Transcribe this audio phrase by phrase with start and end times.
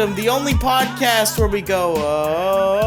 [0.00, 2.80] Kingdom, the only podcast where we go, oh,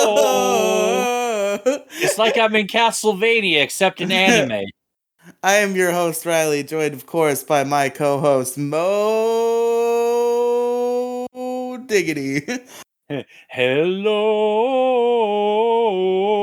[0.00, 4.64] oh, It's like I'm in Castlevania, except in anime.
[5.44, 8.88] I am your host, Riely, joined, of course, by my co host, Moe
[11.86, 12.40] Diggity.
[13.48, 14.18] Hello.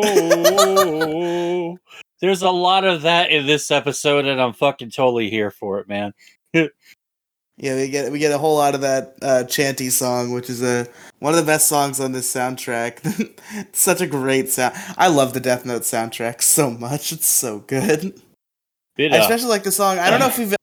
[2.21, 5.89] There's a lot of that in this episode, and I'm fucking totally here for it,
[5.89, 6.13] man.
[7.57, 10.61] Yeah, we get we get a whole lot of that uh, chanty song, which is
[10.61, 10.87] a
[11.19, 12.99] one of the best songs on this soundtrack.
[13.53, 14.75] it's such a great sound.
[14.97, 17.13] I love the Death Note soundtrack so much.
[17.13, 18.19] It's so good.
[18.97, 19.99] Bit I especially like the song.
[19.99, 20.55] I don't know if we've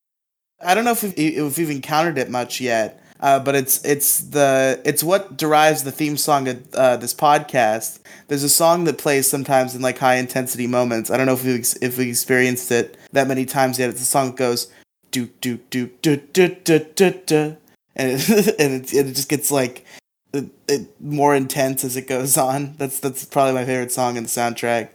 [0.63, 4.21] I don't know if we've, if we've encountered it much yet, uh, but it's it's
[4.21, 8.01] the it's what derives the theme song of uh, this podcast.
[8.29, 11.11] There's a song that plays sometimes in like high intensity moments.
[11.11, 13.89] I don't know if we ex- if we experienced it that many times yet.
[13.89, 14.71] It's a song that goes
[15.13, 17.57] do do do do do do do do,
[17.95, 19.85] and it, and it, and it just gets like
[20.33, 22.75] it, it, more intense as it goes on.
[22.79, 24.89] That's that's probably my favorite song in the soundtrack.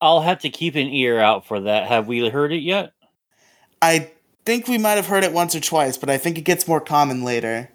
[0.00, 1.86] I'll have to keep an ear out for that.
[1.88, 2.92] Have we heard it yet?
[3.82, 4.10] I
[4.44, 6.80] think we might have heard it once or twice, but I think it gets more
[6.80, 7.70] common later.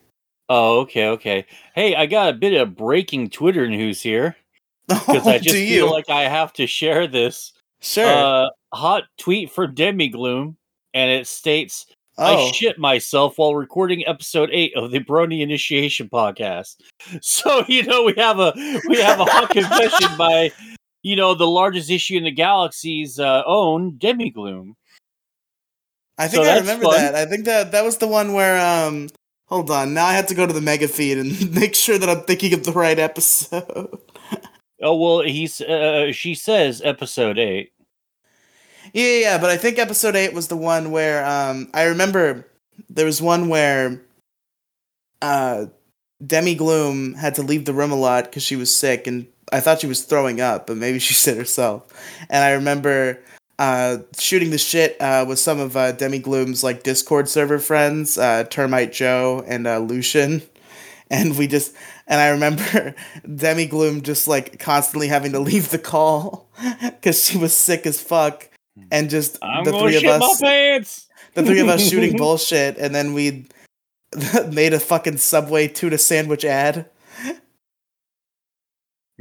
[0.49, 1.45] Oh, okay, okay.
[1.75, 4.35] Hey, I got a bit of breaking Twitter news here
[4.87, 7.53] because I just Oh, feel like I have to share this.
[7.81, 8.05] Sure.
[8.05, 10.55] Uh, hot tweet from Demigloom,
[10.93, 11.85] and it states,
[12.17, 16.75] oh, I shit myself while recording episode eight of the Brony Initiation podcast.
[17.21, 18.53] So you know we have a
[18.87, 20.51] we have a hot confession by
[21.01, 24.73] you know the largest issue in the galaxy's uh, own Demigloom.
[26.17, 26.95] I think so I remember fun.
[26.95, 27.15] that.
[27.15, 29.09] I think that that was the one where um.
[29.47, 29.93] Hold on.
[29.93, 32.53] Now I have to go to the mega feed and make sure that I'm thinking
[32.53, 33.99] of the right episode.
[34.81, 37.72] Oh well, he's uh, she says episode eight.
[38.93, 42.47] Yeah, yeah, but I think episode eight was the one where um I remember
[42.89, 44.01] there was one where
[45.21, 45.65] uh
[46.25, 49.59] Demi Gloom had to leave the room a lot because she was sick and I
[49.59, 51.87] thought she was throwing up, but maybe she said herself.
[52.29, 53.19] And I remember
[53.59, 58.17] uh shooting the shit uh with some of uh Demi Gloom's like Discord server friends,
[58.19, 60.43] uh Termite Joe and uh Lucian.
[61.11, 61.75] And we just
[62.07, 62.95] and I remember
[63.35, 66.49] Demi Gloom just like constantly having to leave the call
[66.81, 68.83] because she was sick as fuck Hmm.
[68.91, 70.39] and just I'm the three of us
[71.35, 73.47] the three of us shooting bullshit and then we
[74.51, 76.89] made a fucking subway tuna sandwich ad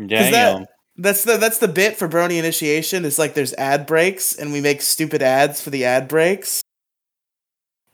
[0.06, 0.66] Damn.
[0.96, 4.60] that's the that's the bit for brony initiation It's like there's ad breaks and we
[4.62, 6.62] make stupid ads for the ad breaks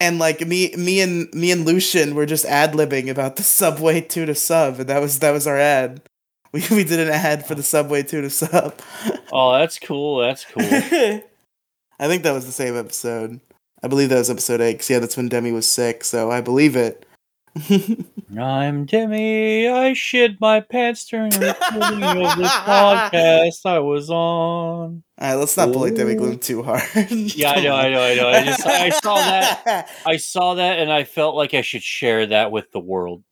[0.00, 4.34] and like me me and me and lucian were just ad-libbing about the subway tuna
[4.36, 6.00] sub and that was that was our ad
[6.52, 8.80] we, we did an ad for the subway tuna sub
[9.32, 10.20] Oh, that's cool.
[10.20, 11.22] That's cool.
[11.98, 13.40] I think that was the same episode.
[13.82, 14.78] I believe that was episode eight.
[14.78, 17.04] 'cause, yeah, that's when Demi was sick, so I believe it.
[18.38, 19.68] I'm Demi.
[19.68, 24.14] I shit my pants during the recording of this podcast I was on.
[24.16, 26.82] All right, let's not bully Demi Gloom too hard.
[27.10, 28.28] Yeah, I know, I know, I know.
[28.28, 29.90] I just I saw that.
[30.06, 33.24] I saw that, and I felt like I should share that with the world.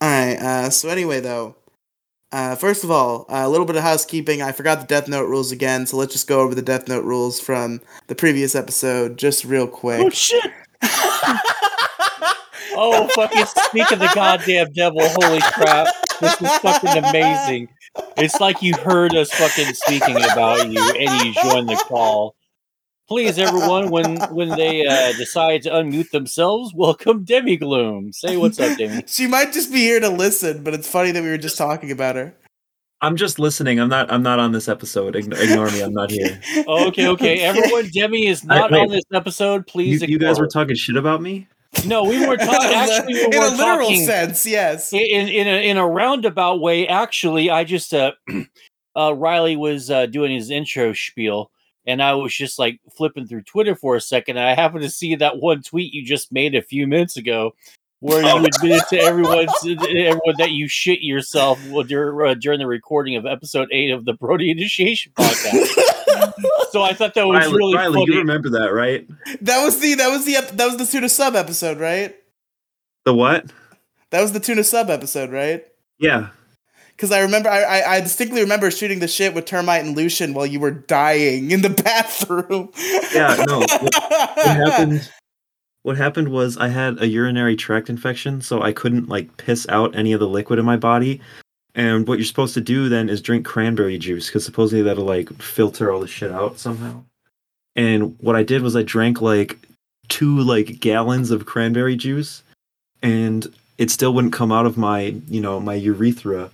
[0.00, 0.36] All right.
[0.36, 1.56] Uh, so anyway, though,
[2.32, 4.42] uh, first of all, uh, a little bit of housekeeping.
[4.42, 7.04] I forgot the Death Note rules again, so let's just go over the Death Note
[7.04, 10.00] rules from the previous episode, just real quick.
[10.00, 10.50] Oh, shit!
[12.74, 15.00] Oh, fucking speak of the goddamn devil!
[15.02, 15.94] Holy crap!
[16.20, 17.68] This is fucking amazing.
[18.16, 22.34] It's like you heard us fucking speaking about you, and you joined the call.
[23.12, 28.10] Please, everyone, when when they uh, decide to unmute themselves, welcome Demi Gloom.
[28.10, 29.04] Say what's up, Demi.
[29.06, 31.90] she might just be here to listen, but it's funny that we were just talking
[31.90, 32.34] about her.
[33.02, 33.78] I'm just listening.
[33.78, 34.10] I'm not.
[34.10, 35.14] I'm not on this episode.
[35.14, 35.82] Ign- ignore me.
[35.82, 36.40] I'm not here.
[36.66, 37.90] Okay, okay, everyone.
[37.92, 38.80] Demi is not wait.
[38.80, 39.58] on this episode.
[39.58, 41.46] You, Please, you guys were talking shit about me.
[41.86, 42.70] No, we weren't talking.
[42.74, 44.06] Actually, we in a literal talking.
[44.06, 44.90] sense, yes.
[44.90, 48.12] in in a, in a roundabout way actually i just uh,
[48.96, 51.50] uh riley was uh doing his intro spiel
[51.86, 54.90] and i was just like flipping through twitter for a second and i happened to
[54.90, 57.52] see that one tweet you just made a few minutes ago
[58.00, 62.66] where you admitted to everyone to everyone that you shit yourself dur- uh, during the
[62.66, 65.68] recording of episode 8 of the brony initiation podcast
[66.70, 69.06] so i thought that was Riley, really Riley, you remember that, right?
[69.40, 72.16] That was the that was the ep- that was the tuna sub episode, right?
[73.04, 73.46] The what?
[74.10, 75.64] That was the tuna sub episode, right?
[75.98, 76.28] Yeah.
[77.02, 80.34] Because I remember, I, I I distinctly remember shooting the shit with Termite and Lucian
[80.34, 82.70] while you were dying in the bathroom.
[83.12, 85.10] Yeah, no, what- What happened?
[85.82, 89.96] What happened was I had a urinary tract infection, so I couldn't like piss out
[89.96, 91.20] any of the liquid in my body.
[91.74, 95.28] And what you're supposed to do then is drink cranberry juice because supposedly that'll like
[95.42, 97.02] filter all the shit out somehow.
[97.74, 99.58] And what I did was I drank like
[100.08, 102.44] two like gallons of cranberry juice,
[103.02, 106.48] and it still wouldn't come out of my you know my urethra.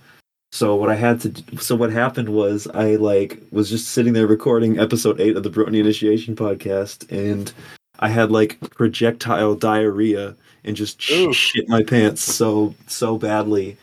[0.51, 4.27] So what I had to so what happened was I like was just sitting there
[4.27, 7.51] recording episode eight of the Brony Initiation podcast, and
[7.99, 11.35] I had like projectile diarrhea and just sh- Oof.
[11.35, 13.77] shit my pants so so badly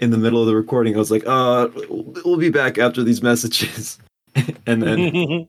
[0.00, 0.94] in the middle of the recording.
[0.94, 3.98] I was like, uh, we'll be back after these messages,
[4.66, 5.48] and then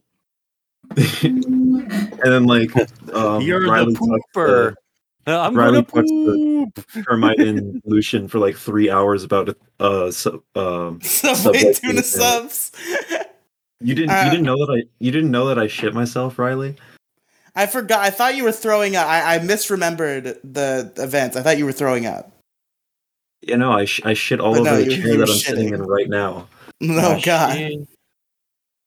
[1.22, 2.70] and then like
[3.14, 4.74] um, You're Riley the talked to pooper.
[5.26, 7.04] I'm Riley gonna talks to- poop.
[7.06, 12.72] Termite and Lucian for like three hours about uh so, um Subway tuna subs.
[13.80, 16.38] you didn't Uh, you didn't know that I you didn't know that I shit myself
[16.38, 16.76] Riley
[17.56, 18.00] I forgot.
[18.00, 19.06] I thought you were throwing up.
[19.06, 21.36] I, I misremembered the events.
[21.36, 22.32] I thought you were throwing up.
[23.42, 25.28] you know I sh- I shit all But over no, the you- chair you that
[25.30, 26.48] I'm sitting in right now
[26.82, 27.86] Oh Oh, god.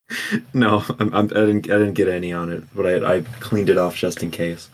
[0.53, 3.69] no I'm, I'm, I didn't I didn't get any on it but I I cleaned
[3.69, 4.69] it off just in case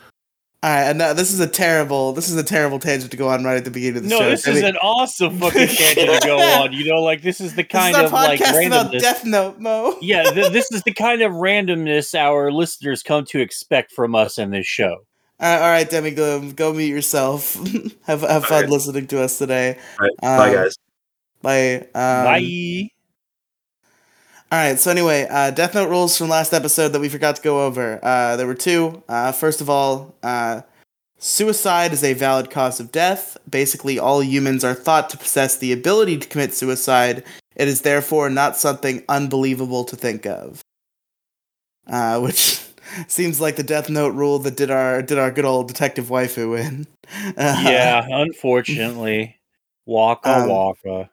[0.64, 2.14] All right, and uh, this is a terrible.
[2.14, 4.20] This is a terrible tangent to go on right at the beginning of the No,
[4.20, 4.24] show.
[4.24, 6.72] No, this I is mean, an awesome fucking tangent to go on.
[6.72, 9.02] You know, like this is the this kind is our of like podcast about randomness.
[9.02, 9.98] Death Note, Moe.
[10.02, 14.38] yeah, th- this is the kind of randomness our listeners come to expect from us
[14.38, 15.06] in this show.
[15.40, 17.56] Uh, all right, Demi Gloom, go meet yourself.
[18.06, 18.70] have have fun All right.
[18.70, 19.78] listening to us today.
[20.00, 20.78] all right bye Um, guys
[21.42, 21.76] Bye.
[21.94, 22.90] Um, Bye.
[24.54, 24.80] All right.
[24.80, 28.00] So anyway, uh, Death Note rules from last episode that we forgot to go over.
[28.04, 29.02] Uh, there were two.
[29.10, 30.62] Uh, first of all, uh,
[31.18, 33.36] suicide is a valid cause of death.
[33.50, 37.24] Basically, all humans are thought to possess the ability to commit suicide.
[37.56, 40.62] It is therefore not something unbelievable to think of.
[41.88, 42.64] Uh, which
[43.08, 46.60] seems like the Death Note rule that did our did our good old detective waifu
[46.64, 46.86] in.
[47.38, 49.36] Yeah, unfortunately,
[49.88, 51.10] waka Um, waka.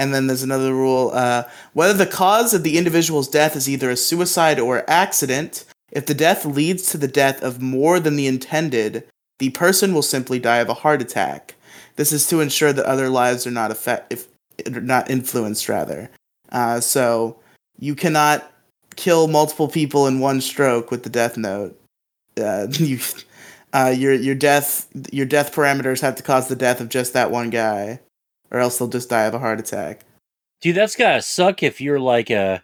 [0.00, 1.42] And then there's another rule uh,
[1.74, 6.14] whether the cause of the individual's death is either a suicide or accident, if the
[6.14, 9.04] death leads to the death of more than the intended,
[9.40, 11.54] the person will simply die of a heart attack.
[11.96, 14.26] This is to ensure that other lives are not affect, if,
[14.66, 16.10] not influenced, rather.
[16.50, 17.38] Uh, so
[17.78, 18.50] you cannot
[18.96, 21.78] kill multiple people in one stroke with the death note.
[22.40, 23.00] Uh, you,
[23.74, 27.30] uh, your your death your death parameters have to cause the death of just that
[27.30, 28.00] one guy
[28.50, 30.04] or else they'll just die of a heart attack.
[30.60, 32.58] Dude, that's gotta suck if you're like uh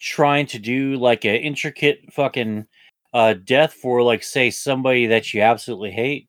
[0.00, 2.66] trying to do like a intricate fucking
[3.14, 6.28] uh death for like say somebody that you absolutely hate.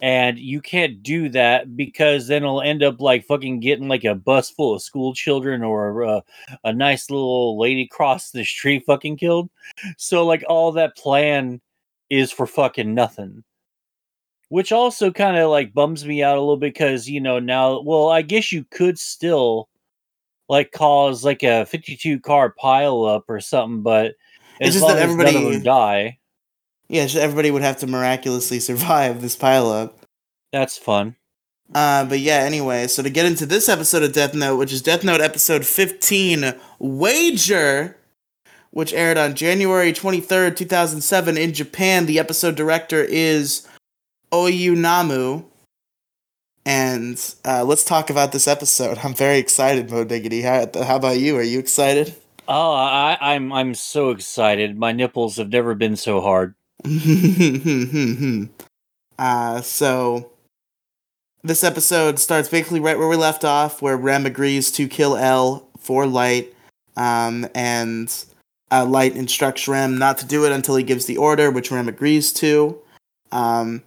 [0.00, 4.14] And you can't do that because then it'll end up like fucking getting like a
[4.14, 6.20] bus full of school children or uh,
[6.62, 9.50] a nice little old lady cross the street fucking killed.
[9.96, 11.60] So like all that plan
[12.10, 13.42] is for fucking nothing.
[14.50, 17.80] Which also kind of like bums me out a little bit because you know now
[17.82, 19.68] well I guess you could still
[20.48, 24.14] like cause like a 52 car pile up or something, but
[24.60, 26.18] It's just that as none of everybody- die,
[26.88, 29.92] Yeah, just everybody would have to miraculously survive this pileup.
[30.50, 31.16] that's fun.
[31.74, 34.80] Uh, but yeah, anyway, so to get into this episode of Death Note, which is
[34.80, 37.98] Death Note episode 15, Wager,
[38.70, 42.06] which aired on January 23rd, 2007 in Japan.
[42.06, 43.67] The episode director is
[44.32, 45.44] Oyu Namu.
[46.64, 48.98] And uh, let's talk about this episode.
[49.02, 50.42] I'm very excited, Moe Diggity.
[50.42, 51.36] How, how about you?
[51.36, 52.14] Are you excited?
[52.46, 54.78] Oh, I, I'm I'm so excited.
[54.78, 56.54] My nipples have never been so hard.
[59.18, 60.30] uh, so
[61.42, 65.68] this episode starts basically right where we left off, where Rem agrees to kill L
[65.78, 66.54] for Light,
[66.96, 68.14] um, and
[68.70, 71.88] uh, Light instructs Rem not to do it until he gives the order, which Rem
[71.88, 72.78] agrees to.
[73.30, 73.82] Um,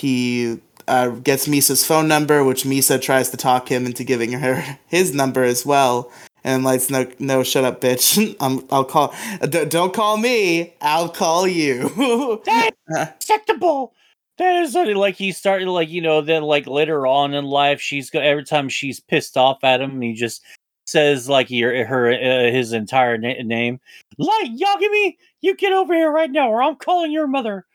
[0.00, 4.78] he uh, gets Misa's phone number, which Misa tries to talk him into giving her
[4.86, 6.10] his number as well.
[6.42, 8.34] And Light's no, no, shut up, bitch.
[8.40, 9.14] I'm, I'll call.
[9.48, 10.74] d- don't call me.
[10.80, 12.40] I'll call you.
[12.46, 13.92] That's Acceptable.
[14.38, 18.08] That is like he started like you know then like later on in life she's
[18.08, 20.42] go every time she's pissed off at him he just
[20.86, 23.78] says like your her uh, his entire na- name
[24.16, 27.66] light Yagami you get over here right now or I'm calling your mother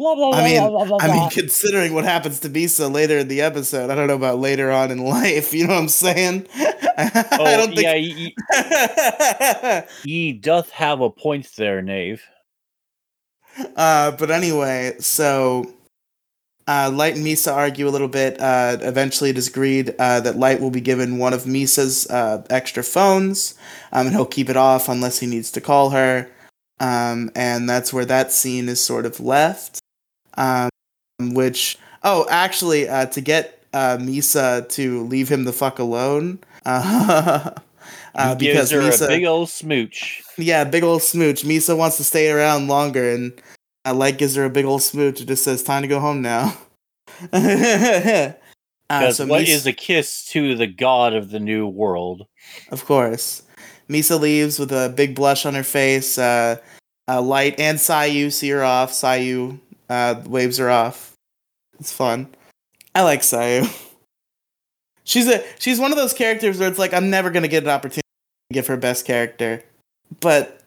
[0.00, 0.98] blah blah blah I mean- blah blah blah.
[1.00, 4.38] I mean, considering what happens to Misa later in the episode, I don't know about
[4.38, 5.54] later on in life.
[5.54, 6.46] You know what I'm saying?
[6.56, 8.34] I oh don't yeah think.
[10.04, 12.22] he, he doth have a point there knave
[13.76, 15.64] uh, but anyway, so
[16.68, 18.40] uh, Light and Misa argue a little bit.
[18.40, 22.44] Uh, eventually, it is agreed uh, that Light will be given one of Misa's uh,
[22.48, 23.54] extra phones,
[23.92, 26.30] um, and he'll keep it off unless he needs to call her.
[26.78, 29.79] Um, and that's where that scene is sort of left.
[30.36, 30.70] Um,
[31.20, 36.38] which, oh, actually, uh, to get uh, Misa to leave him the fuck alone.
[38.12, 41.42] Uh, uh, because her Misa, a big old smooch yeah, big old smooch.
[41.42, 43.32] Misa wants to stay around longer, and
[43.86, 45.20] Uh, Light gives her a big old smooch.
[45.20, 46.56] It just says, "Time to go home now."
[47.32, 48.32] uh,
[48.88, 52.26] Because so what Mis- is a kiss to the god of the new world?
[52.70, 53.42] Of course.
[53.88, 56.18] Misa leaves with a big blush on her face.
[56.18, 56.56] Uh,
[57.08, 58.92] uh, Light and Sayu see her off.
[58.92, 59.58] Sayu
[59.90, 61.12] uh, waves are off.
[61.78, 62.28] It's fun.
[62.94, 63.68] I like Sayu.
[65.04, 67.70] She's a she's one of those characters where it's like I'm never gonna get an
[67.70, 68.02] opportunity
[68.50, 69.64] to give her best character,
[70.20, 70.60] but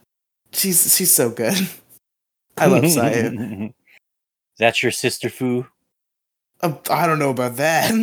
[0.51, 1.53] she's she's so good.
[2.57, 3.73] I love Sayu.
[4.59, 5.67] That's your sister foo.
[6.61, 7.93] Uh, I don't know about that,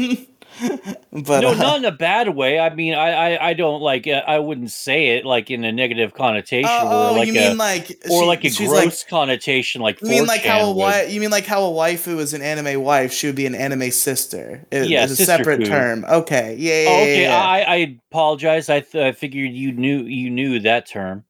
[1.13, 2.59] but no, uh, not in a bad way.
[2.59, 4.07] I mean, I, I, I don't like.
[4.07, 7.49] Uh, I wouldn't say it like in a negative connotation, oh, or like you a,
[7.49, 10.77] mean like or she- like a gross connotation, like You mean like how a 4chan
[10.77, 13.13] wi- You mean like how a waifu is an anime wife?
[13.13, 14.67] She would be an anime sister.
[14.71, 15.67] It- Yeah, it's a separate food.
[15.67, 16.05] term.
[16.09, 17.37] Okay, yeah, yeah, Oh, yeah, okay, yeah.
[17.43, 18.69] I, I apologize.
[18.69, 21.25] I, th- I figured you knew you knew that term.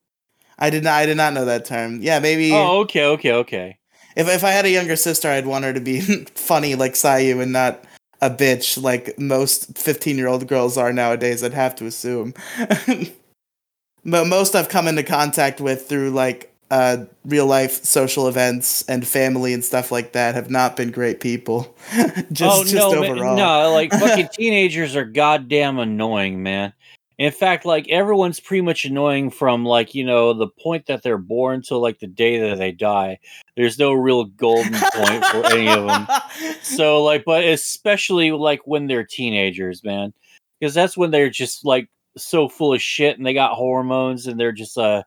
[0.58, 0.94] I did not.
[0.94, 2.00] I did not know that term.
[2.02, 3.78] Yeah, maybe Oh, okay, okay, okay.
[4.16, 6.00] if if I had a younger sister, I'd want her to be
[6.34, 7.82] funny like Sayu and not
[8.20, 11.42] a bitch like most fifteen year old girls are nowadays.
[11.42, 12.34] I'd have to assume.
[14.04, 19.06] but most I've come into contact with through like uh, real life social events and
[19.06, 21.76] family and stuff like that have not been great people.
[22.32, 23.36] just oh just no, man, overall.
[23.36, 23.72] no!
[23.72, 26.72] Like fucking teenagers are goddamn annoying, man.
[27.20, 31.18] In fact, like everyone's pretty much annoying from like you know the point that they're
[31.18, 33.18] born till like the day that they die.
[33.56, 36.06] There's no real golden point for any of them.
[36.62, 40.14] So like, but especially like when they're teenagers, man,
[40.58, 44.40] because that's when they're just like so full of shit and they got hormones and
[44.40, 45.02] they're just uh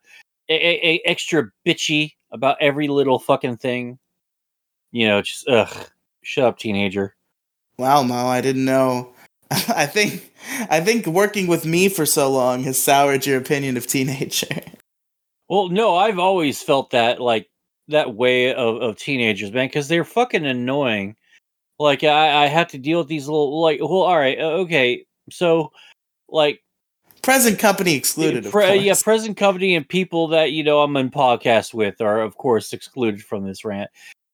[0.48, 3.98] a, a, a extra bitchy about every little fucking thing.
[4.92, 5.88] You know, just ugh.
[6.22, 7.16] Shut up, teenager.
[7.76, 9.13] Wow, Moe, I didn't know.
[9.68, 10.32] I think
[10.70, 14.46] I think working with me for so long has soured your opinion of teenager.
[15.46, 17.50] Well, no, I've always felt that like
[17.88, 21.16] that way of, of teenagers, man, because they're fucking annoying.
[21.78, 25.04] Like I, I have to deal with these little like well, all right, uh, okay,
[25.30, 25.70] so
[26.30, 26.60] like
[27.24, 28.82] Present company excluded, of pre- course.
[28.82, 32.72] yeah, present company and people that you know I'm in podcast with are of course
[32.72, 33.90] excluded from this rant.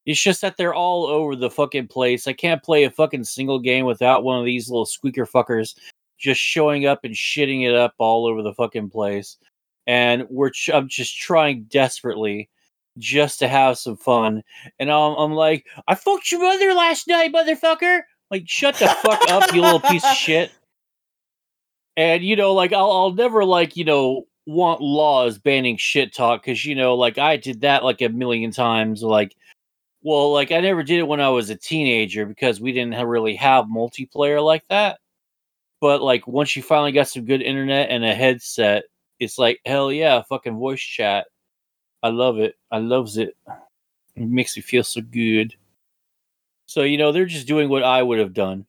[0.06, 2.26] It's just that they're all over the fucking place.
[2.26, 5.74] I can't play a fucking single game without one of these little squeaker fuckers
[6.18, 9.36] just showing up and shitting it up all over the fucking place.
[9.86, 12.48] And we're ch- I'm just trying desperately
[12.98, 14.42] just to have some fun.
[14.78, 18.02] And I'm, I'm like, I fucked your mother last night, motherfucker.
[18.30, 20.52] Like, shut the fuck up, you little piece of shit.
[21.96, 26.42] And you know, like I'll I'll never like you know want laws banning shit talk
[26.42, 29.02] because you know like I did that like a million times.
[29.02, 29.36] Like,
[30.02, 33.36] well, like I never did it when I was a teenager because we didn't really
[33.36, 34.98] have multiplayer like that.
[35.80, 38.84] But like once you finally got some good internet and a headset,
[39.18, 41.26] it's like hell yeah, fucking voice chat.
[42.02, 42.54] I love it.
[42.70, 43.36] I loves it.
[44.16, 45.54] It makes me feel so good.
[46.66, 48.66] So you know they're just doing what I would have done.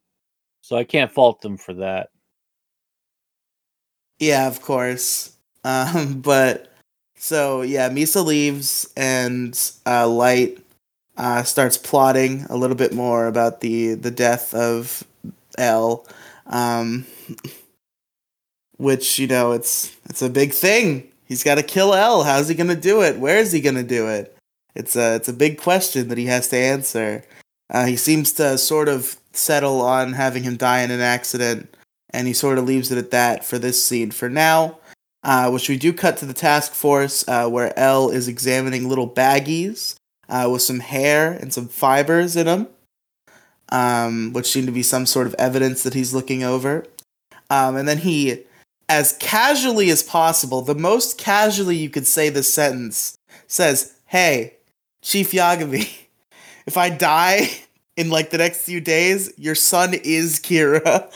[0.61, 2.09] So I can't fault them for that.
[4.19, 5.35] Yeah, of course.
[5.63, 6.73] Um, but
[7.15, 10.57] so yeah, Misa leaves and uh, Light
[11.17, 15.03] uh, starts plotting a little bit more about the the death of
[15.57, 16.07] L,
[16.47, 17.05] um,
[18.77, 21.07] which you know it's it's a big thing.
[21.25, 22.23] He's got to kill L.
[22.23, 23.17] How's he gonna do it?
[23.17, 24.35] Where is he gonna do it?
[24.75, 27.23] It's a it's a big question that he has to answer.
[27.69, 31.73] Uh, he seems to sort of settle on having him die in an accident
[32.09, 34.77] and he sort of leaves it at that for this scene for now.
[35.23, 39.07] Uh, which we do cut to the task force uh, where L is examining little
[39.07, 39.95] baggies
[40.31, 42.67] uh, with some hair and some fibers in them,
[43.69, 46.85] um, which seem to be some sort of evidence that he's looking over.
[47.49, 48.45] Um, and then he,
[48.87, 54.55] as casually as possible, the most casually you could say this sentence, says, Hey,
[55.01, 55.89] Chief Yagami,
[56.65, 57.49] if I die
[57.97, 61.11] in like the next few days, your son is Kira.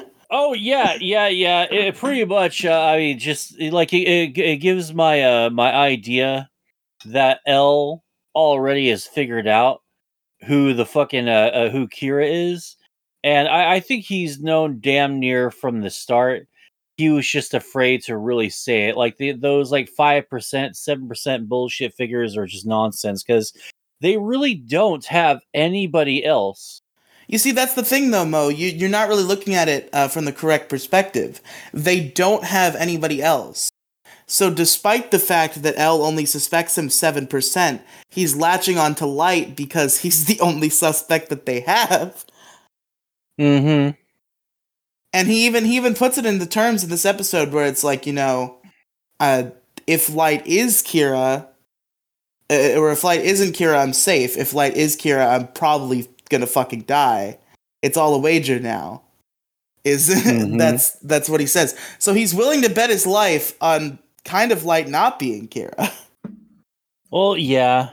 [0.32, 1.62] Oh yeah, yeah, yeah.
[1.64, 2.64] It, pretty much.
[2.64, 6.48] Uh, I mean, just like it, it, it gives my uh my idea
[7.04, 9.82] that L already has figured out
[10.46, 12.76] who the fucking uh, uh who Kira is,
[13.22, 16.46] and I, I think he's known damn near from the start.
[16.96, 18.96] He was just afraid to really say it.
[18.96, 23.52] Like the, those like five percent, seven percent bullshit figures are just nonsense because
[24.00, 26.82] they really don't have anybody else.
[27.30, 28.48] You see, that's the thing, though, Moe.
[28.48, 31.40] You, you're not really looking at it uh, from the correct perspective.
[31.72, 33.69] They don't have anybody else.
[34.30, 39.56] So, despite the fact that L only suspects him 7%, he's latching on to Light
[39.56, 42.24] because he's the only suspect that they have.
[43.40, 43.96] Mm-hmm.
[45.12, 47.82] And he even he even puts it in the terms in this episode where it's
[47.82, 48.58] like, you know,
[49.18, 49.50] uh,
[49.88, 51.48] if Light is Kira,
[52.48, 54.36] uh, or if Light isn't Kira, I'm safe.
[54.36, 57.38] If Light is Kira, I'm probably gonna fucking die.
[57.82, 59.02] It's all a wager now.
[59.82, 60.56] Is Mhm.
[60.56, 61.74] that's that's what he says.
[61.98, 65.92] So he's willing to bet his life on kind of like not being Kira.
[67.12, 67.90] Well, yeah.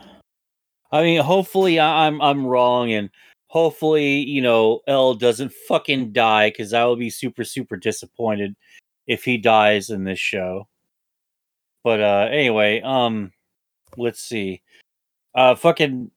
[0.92, 3.10] I mean, hopefully I'm I'm wrong, and
[3.48, 8.54] hopefully you know L doesn't fucking die because I will be super super disappointed
[9.06, 10.68] if he dies in this show.
[11.84, 13.32] But uh anyway, um,
[13.96, 14.62] let's see.
[15.34, 16.10] Uh, fucking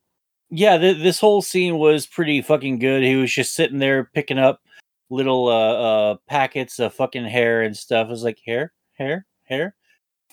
[0.50, 3.04] yeah, th- this whole scene was pretty fucking good.
[3.04, 4.62] He was just sitting there picking up
[5.10, 8.08] little uh uh packets of fucking hair and stuff.
[8.08, 9.76] It was like hair, hair, hair,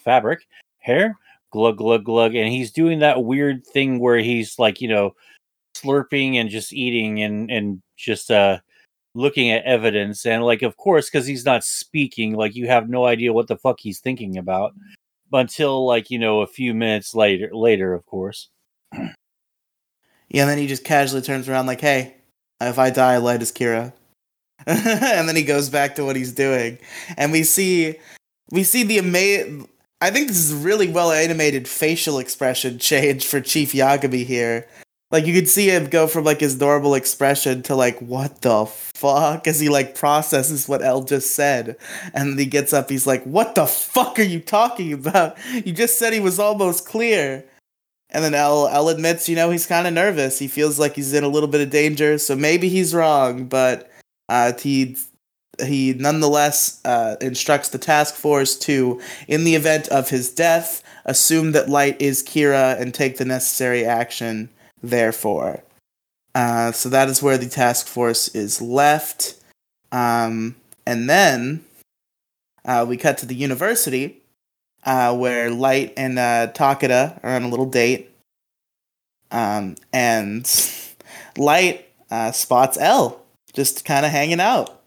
[0.05, 0.47] fabric,
[0.79, 1.17] hair,
[1.51, 5.15] glug glug glug and he's doing that weird thing where he's like you know
[5.75, 8.59] slurping and just eating and and just uh
[9.15, 13.07] looking at evidence and like of course because he's not speaking like you have no
[13.07, 14.75] idea what the fuck he's thinking about
[15.33, 18.51] until like you know a few minutes later later of course
[20.31, 22.17] Yeah, and then he just casually turns around like, "Hey,
[22.61, 23.93] if I die, Light is Kira."
[24.67, 26.79] and then he goes back to what he's doing,
[27.17, 27.97] and we see
[28.51, 29.69] we see the amazing.
[30.01, 34.69] I think this is a really well animated facial expression change for Chief Yagami here.
[35.11, 38.67] Like you could see him go from like his normal expression to like what the
[38.67, 41.77] fuck as he like processes what L just said,
[42.15, 42.91] and then he gets up.
[42.91, 45.37] He's like, "What the fuck are you talking about?
[45.53, 47.45] You just said he was almost clear."
[48.11, 50.39] And then L L admits, you know, he's kind of nervous.
[50.39, 53.91] He feels like he's in a little bit of danger, so maybe he's wrong, but
[54.29, 54.97] uh, he
[55.65, 61.53] he nonetheless uh, instructs the task force to, in the event of his death, assume
[61.53, 64.49] that Light is Kira and take the necessary action.
[64.83, 65.65] Therefore,
[66.35, 69.35] uh, so that is where the task force is left.
[69.91, 70.55] Um,
[70.87, 71.65] and then
[72.65, 74.23] uh, we cut to the university
[74.85, 78.15] uh, where Light and uh, Takeda are on a little date.
[79.31, 80.49] Um, and
[81.37, 83.21] Light uh, spots L
[83.53, 84.78] just kind of hanging out.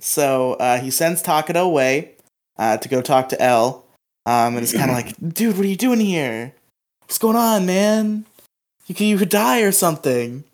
[0.00, 2.12] So uh, he sends Takeda away
[2.58, 3.84] uh, to go talk to L.
[4.26, 6.52] Um, and it's kind of like, dude, what are you doing here?
[7.00, 8.26] What's going on, man?
[8.86, 10.44] You could, you could die or something.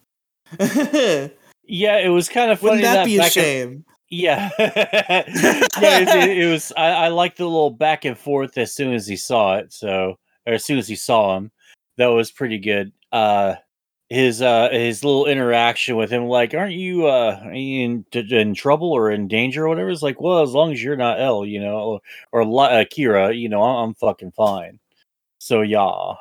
[1.64, 3.84] Yeah it was kind of funny Wouldn't that be a shame?
[4.10, 8.74] yeah yeah it, it- it was I, I liked the little back and forth as
[8.74, 11.50] soon as he saw it so or as soon as he saw him
[11.96, 13.54] that was pretty good uh
[14.12, 19.10] his uh his little interaction with him like aren't you uh in, in trouble or
[19.10, 19.90] in danger or whatever?
[19.90, 22.00] It's like well as long as you're not L you know
[22.32, 24.78] or, or uh, Kira you know I'm, I'm fucking fine.
[25.38, 26.14] So yeah.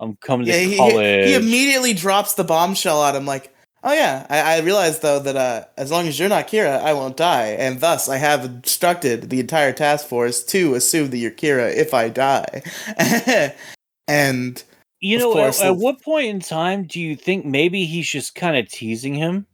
[0.00, 1.26] I'm coming Yeah, to he, he, college.
[1.26, 5.36] he immediately drops the bombshell on him like, oh yeah, I, I realize though that
[5.36, 9.28] uh, as long as you're not Kira, I won't die, and thus I have instructed
[9.28, 12.62] the entire task force to assume that you're Kira if I die.
[14.08, 14.64] and
[15.00, 18.34] You Of know, at, at what point in time do you think maybe he's just
[18.34, 19.46] kind of teasing him?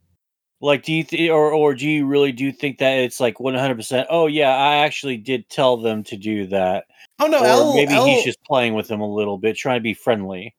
[0.59, 3.53] Like, do you th- or or do you really do think that it's like one
[3.53, 4.07] hundred percent?
[4.09, 6.85] Oh yeah, I actually did tell them to do that,
[7.19, 9.77] oh no, or L, maybe L, he's just playing with them a little bit, trying
[9.79, 10.55] to be friendly.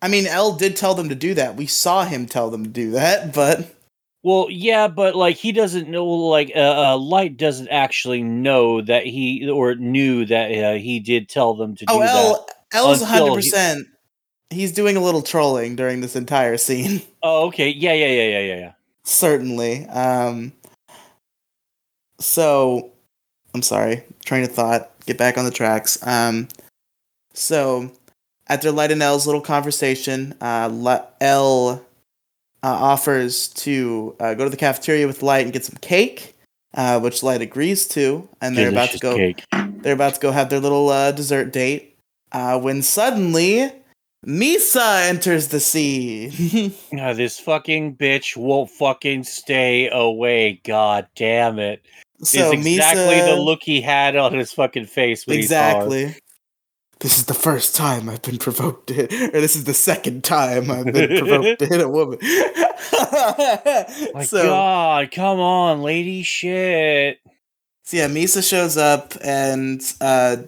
[0.00, 1.56] I mean, L did tell them to do that.
[1.56, 3.72] We saw him tell them to do that, but
[4.22, 9.06] Well, yeah, but like he doesn't know, like uh, uh, Light doesn't actually know that
[9.06, 12.14] he or knew that uh, he did tell them to do oh, that.
[12.14, 13.86] L L's until hundred percent.
[14.50, 17.02] He's doing a little trolling during this entire scene.
[17.22, 18.72] Oh, okay, yeah, yeah, yeah, yeah, yeah, yeah.
[19.02, 19.86] certainly.
[19.88, 20.52] Um,
[22.20, 22.90] so,
[23.54, 24.90] I'm sorry, train of thought.
[25.06, 25.98] Get back on the tracks.
[26.06, 26.46] Um,
[27.34, 27.90] so,
[28.46, 31.84] after Light and L's little conversation, uh, Li- L
[32.62, 36.36] uh, offers to uh, go to the cafeteria with Light and get some cake,
[36.74, 39.16] uh, which Light agrees to, and they're about to go.
[39.16, 39.44] cake.
[39.82, 41.96] They're about to go have their little uh, dessert date.
[42.30, 43.72] Uh, when suddenly,
[44.26, 46.72] Misa enters the scene.
[46.98, 50.60] Ah, this fucking bitch won't fucking stay away.
[50.64, 51.82] God damn it.
[52.22, 55.42] so is exactly Misa, the look he had on his fucking face when he.
[55.42, 56.16] Exactly.
[57.00, 60.68] This is the first time I've been provoked, to, or this is the second time
[60.68, 62.18] I've been provoked to hit a woman.
[62.22, 67.20] My so, God, come on, lady shit.
[67.84, 70.38] so yeah, Misa shows up and uh,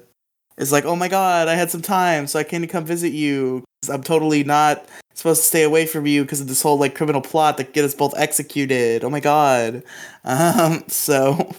[0.58, 3.12] is like, "Oh my god, I had some time, so I came to come visit
[3.12, 3.64] you.
[3.90, 7.20] I'm totally not supposed to stay away from you because of this whole like criminal
[7.20, 9.04] plot that get us both executed.
[9.04, 9.82] Oh my god."
[10.24, 11.54] Um, so,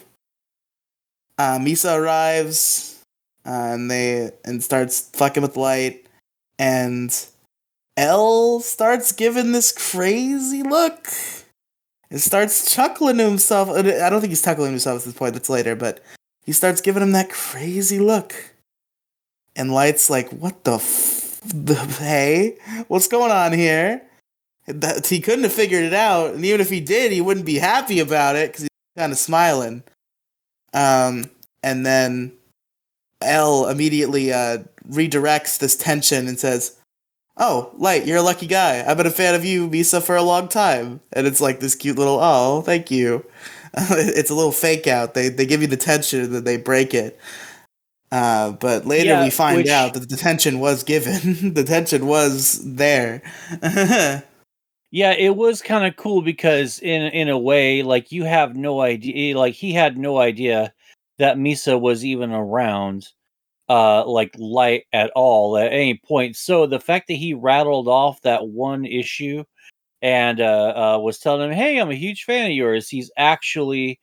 [1.38, 2.99] uh, Misa arrives,
[3.45, 6.06] uh, and they and starts fucking with light,
[6.60, 7.27] and
[7.97, 11.08] L starts giving this crazy look.
[12.10, 13.69] And starts chuckling to himself.
[13.69, 15.34] I don't think he's chuckling to himself at this point.
[15.34, 16.04] That's later, but
[16.43, 18.51] he starts giving him that crazy look.
[19.56, 24.02] And Light's like, "What the f- the hey, what's going on here?
[24.68, 27.56] That, he couldn't have figured it out, and even if he did, he wouldn't be
[27.58, 29.84] happy about it because he's kind of smiling.
[30.74, 31.26] Um,
[31.64, 32.34] and then
[33.22, 34.60] L immediately uh,
[34.90, 36.78] redirects this tension and says,
[37.38, 38.84] "Oh, Light, you're a lucky guy.
[38.88, 41.76] I've been a fan of you, Misa, for a long time." And it's like this
[41.76, 43.26] cute little, "Oh, thank you."
[43.76, 45.14] it's a little fake out.
[45.14, 47.20] They they give you the tension and then they break it.
[48.12, 51.54] Uh, but later Yeah, we find which- out that the tension was given.
[51.54, 53.21] the tension was there.
[54.93, 58.82] Yeah, it was kind of cool because in in a way, like you have no
[58.82, 60.74] idea, like he had no idea
[61.17, 63.08] that Misa was even around,
[63.69, 66.36] uh, like light at all at any point.
[66.36, 69.45] So the fact that he rattled off that one issue
[70.02, 73.97] and uh, uh was telling him, "Hey, I'm a huge fan of yours," he's actually,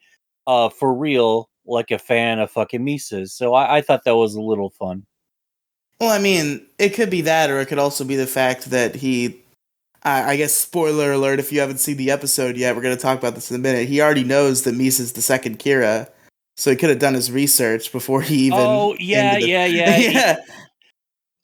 [0.46, 3.32] uh, for real, like a fan of fucking Misa's.
[3.32, 5.06] So I, I thought that was a little fun.
[6.00, 8.96] Well, I mean, it could be that, or it could also be the fact that
[8.96, 9.42] he.
[10.04, 13.02] I I guess spoiler alert if you haven't seen the episode yet, we're going to
[13.02, 13.88] talk about this in a minute.
[13.88, 16.08] He already knows that Misa's the second Kira,
[16.56, 18.60] so he could have done his research before he even.
[18.60, 20.36] oh yeah, yeah, yeah, yeah.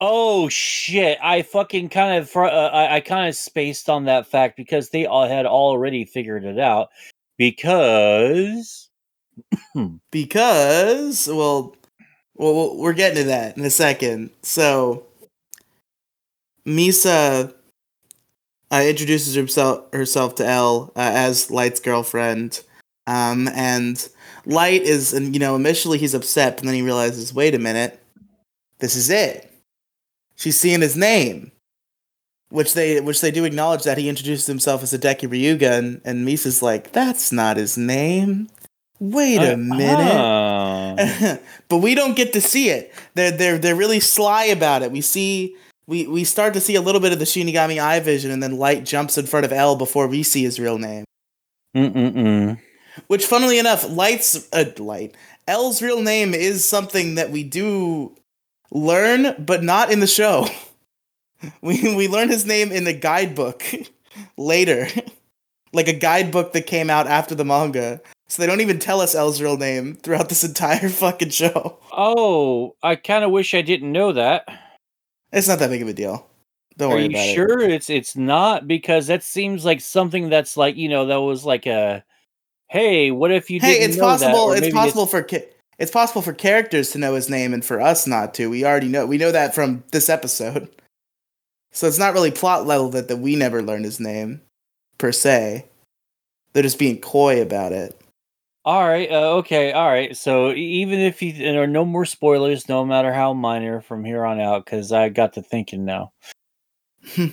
[0.00, 1.18] Oh shit!
[1.22, 5.06] I fucking kind of uh, I, I kind of spaced on that fact because they
[5.06, 6.90] all had already figured it out.
[7.38, 8.83] Because
[10.10, 11.76] because well,
[12.34, 14.30] well, we're getting to that in a second.
[14.42, 15.06] So,
[16.66, 17.54] Misa
[18.70, 22.62] uh, introduces herself herself to L uh, as Light's girlfriend,
[23.06, 24.08] um, and
[24.46, 28.00] Light is, and you know, initially he's upset, but then he realizes, wait a minute,
[28.78, 29.50] this is it.
[30.36, 31.52] She's seeing his name.
[32.50, 36.28] Which they which they do acknowledge that he introduced himself as Hideki Ryuga and, and
[36.28, 38.48] Misa's like, that's not his name.
[39.00, 40.14] Wait a Uh, minute.
[40.14, 41.38] oh.
[41.68, 42.92] but we don't get to see it.
[43.14, 44.92] They're they're they're really sly about it.
[44.92, 48.30] We see we we start to see a little bit of the Shinigami eye vision,
[48.30, 51.04] and then Light jumps in front of L before we see his real name.
[51.76, 52.58] Mm-mm-mm.
[53.08, 55.14] Which, funnily enough, Light's uh, Light
[55.48, 58.14] L's real name is something that we do
[58.70, 60.46] learn, but not in the show.
[61.60, 63.62] We we learn his name in the guidebook
[64.38, 64.86] later,
[65.74, 68.00] like a guidebook that came out after the manga.
[68.28, 71.78] So they don't even tell us L's real name throughout this entire fucking show.
[71.92, 74.44] Oh, I kind of wish I didn't know that.
[75.32, 76.26] It's not that big of a deal.
[76.76, 77.22] Don't Are worry you about it.
[77.22, 78.66] Are you sure it's it's not?
[78.66, 82.02] Because that seems like something that's like you know that was like a
[82.68, 84.20] hey, what if you Hey, didn't it's know that?
[84.20, 84.40] possible.
[84.52, 85.44] Or It's possible for ki-
[85.78, 88.48] it's possible for characters to know his name and for us not to.
[88.50, 89.06] We already know.
[89.06, 90.68] We know that from this episode.
[91.72, 94.40] So it's not really plot level that, that we never learn his name,
[94.96, 95.66] per se.
[96.52, 98.00] They're just being coy about it.
[98.64, 99.10] All right.
[99.10, 99.72] Uh, okay.
[99.72, 100.16] All right.
[100.16, 104.24] So even if you there are no more spoilers, no matter how minor from here
[104.24, 106.12] on out, because I got to thinking now.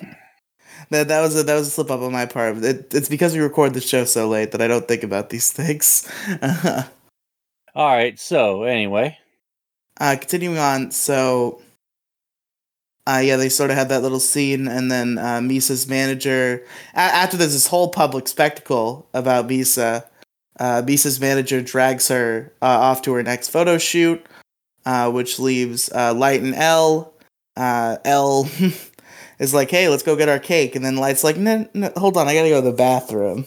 [0.89, 2.57] That that was a that was a slip up on my part.
[2.57, 5.51] It, it's because we record the show so late that I don't think about these
[5.51, 6.09] things.
[7.75, 8.19] All right.
[8.19, 9.17] So anyway,
[9.99, 11.61] uh, continuing on, so
[13.07, 16.65] uh, yeah, they sort of had that little scene, and then uh, Misa's manager.
[16.93, 20.05] A- after there's this whole public spectacle about Misa,
[20.59, 24.25] uh, Misa's manager drags her uh, off to her next photo shoot,
[24.85, 27.13] uh, which leaves uh, Light and L.
[27.57, 28.49] Uh, L
[29.39, 32.17] is like, "Hey, let's go get our cake," and then Light's like, "No, no, hold
[32.17, 33.45] on, I gotta go to the bathroom."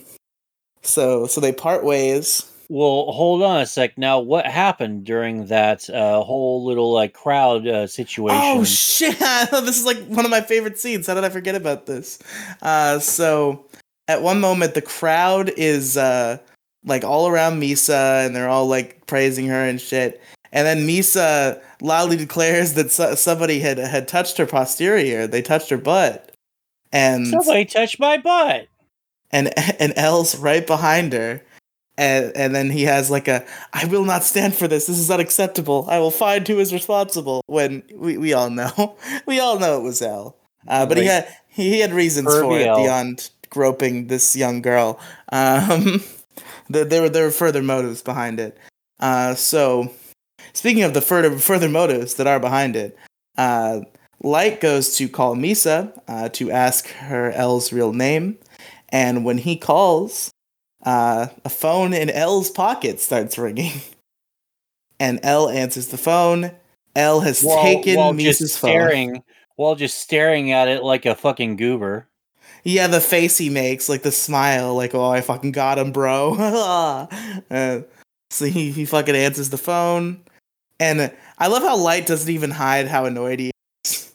[0.83, 2.51] So, so they part ways.
[2.69, 3.97] well, hold on a sec.
[3.97, 8.41] Now, what happened during that uh, whole little like crowd uh, situation?
[8.43, 9.19] Oh shit!
[9.19, 11.07] this is like one of my favorite scenes.
[11.07, 12.19] How did I forget about this?
[12.61, 13.65] Uh, so
[14.09, 16.39] at one moment, the crowd is uh,
[16.85, 20.21] like all around Misa, and they're all like praising her and shit.
[20.53, 25.27] And then Misa loudly declares that so- somebody had had touched her posterior.
[25.27, 26.33] They touched her butt,
[26.93, 28.69] and Somebody touched my butt.
[29.31, 31.43] and and L's right behind her.
[31.97, 34.87] And, and then he has like a I will not stand for this.
[34.87, 35.87] This is unacceptable.
[35.89, 37.43] I will find who is responsible.
[37.47, 40.37] When we, we all know, we all know it was L.
[40.67, 42.83] Uh, but he had he had reasons for it L.
[42.83, 44.99] beyond groping this young girl.
[45.31, 46.03] Um,
[46.69, 48.59] there, there were there were further motives behind it.
[49.01, 49.93] Uh, so
[50.53, 52.97] speaking of the further further motives that are behind it,
[53.37, 53.81] uh,
[54.23, 58.39] Light goes to call Misa uh, to ask her L's real name,
[58.91, 60.31] and when he calls,
[60.85, 63.73] uh, a phone in L's pocket starts ringing,
[65.01, 66.53] and L answers the phone.
[66.97, 68.71] L has While, taken while Misa's just phone.
[68.71, 69.23] staring,
[69.57, 72.07] while just staring at it like a fucking goober.
[72.65, 76.35] Yeah, the face he makes, like the smile, like "Oh, I fucking got him, bro."
[77.51, 77.83] uh,
[78.31, 80.23] so he he fucking answers the phone,
[80.81, 83.51] and I love how Light doesn't even hide how annoyed he
[83.85, 84.15] is.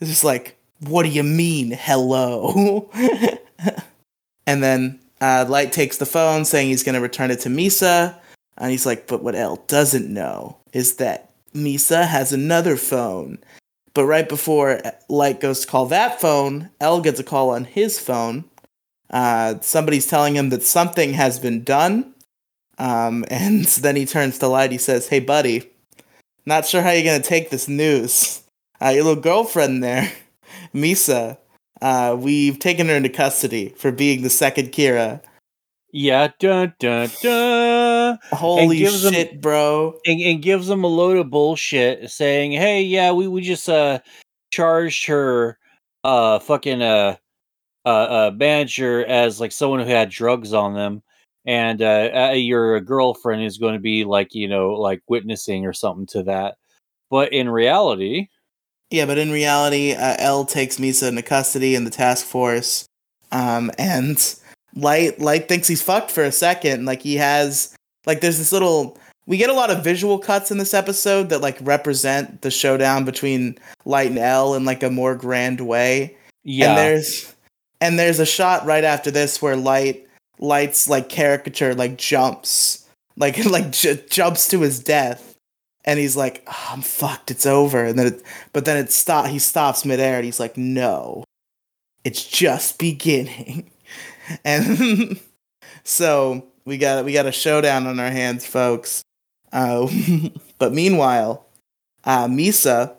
[0.00, 2.90] It's just like, what do you mean, hello?
[4.46, 8.18] and then uh, Light takes the phone, saying he's to return it to Misa.
[8.56, 13.38] And he's like, but what L doesn't know is that Misa has another phone.
[13.98, 17.98] But right before Light goes to call that phone, L gets a call on his
[17.98, 18.44] phone.
[19.10, 22.14] Uh, somebody's telling him that something has been done.
[22.78, 24.70] Um, and then he turns to Light.
[24.70, 25.68] He says, Hey, buddy,
[26.46, 28.44] not sure how you're going to take this news.
[28.80, 30.12] Uh, your little girlfriend there,
[30.72, 31.36] Misa,
[31.82, 35.20] uh, we've taken her into custody for being the second Kira.
[35.92, 38.18] Yeah, dun dun dun.
[38.32, 39.98] Holy shit, bro.
[40.06, 44.00] and, and gives them a load of bullshit saying, "Hey, yeah, we, we just uh
[44.50, 45.58] charged her
[46.04, 47.16] uh fucking uh
[47.86, 51.02] uh, uh manager as like someone who had drugs on them,
[51.46, 55.72] and uh, uh your girlfriend is going to be like you know like witnessing or
[55.72, 56.56] something to that."
[57.10, 58.28] But in reality,
[58.90, 62.84] Yeah, but in reality, uh, L takes Misa into custody in the task force,
[63.32, 64.18] um, and
[64.74, 66.84] Light Light thinks he's fucked for a second.
[66.84, 67.74] Like he has,
[68.06, 68.98] like there's this little.
[69.26, 73.04] We get a lot of visual cuts in this episode that like represent the showdown
[73.04, 76.16] between Light and L in like a more grand way.
[76.44, 77.34] yeah, And there's
[77.80, 80.06] and there's a shot right after this where Light
[80.38, 85.34] Light's like caricature like jumps like like j- jumps to his death
[85.84, 89.26] and he's like oh, I'm fucked it's over and then it, but then it stop
[89.26, 91.24] he stops midair and he's like no
[92.04, 93.70] it's just beginning
[94.44, 95.20] and
[95.84, 99.02] so we got we got a showdown on our hands folks
[99.52, 99.86] uh,
[100.58, 101.46] but meanwhile
[102.04, 102.94] uh, Misa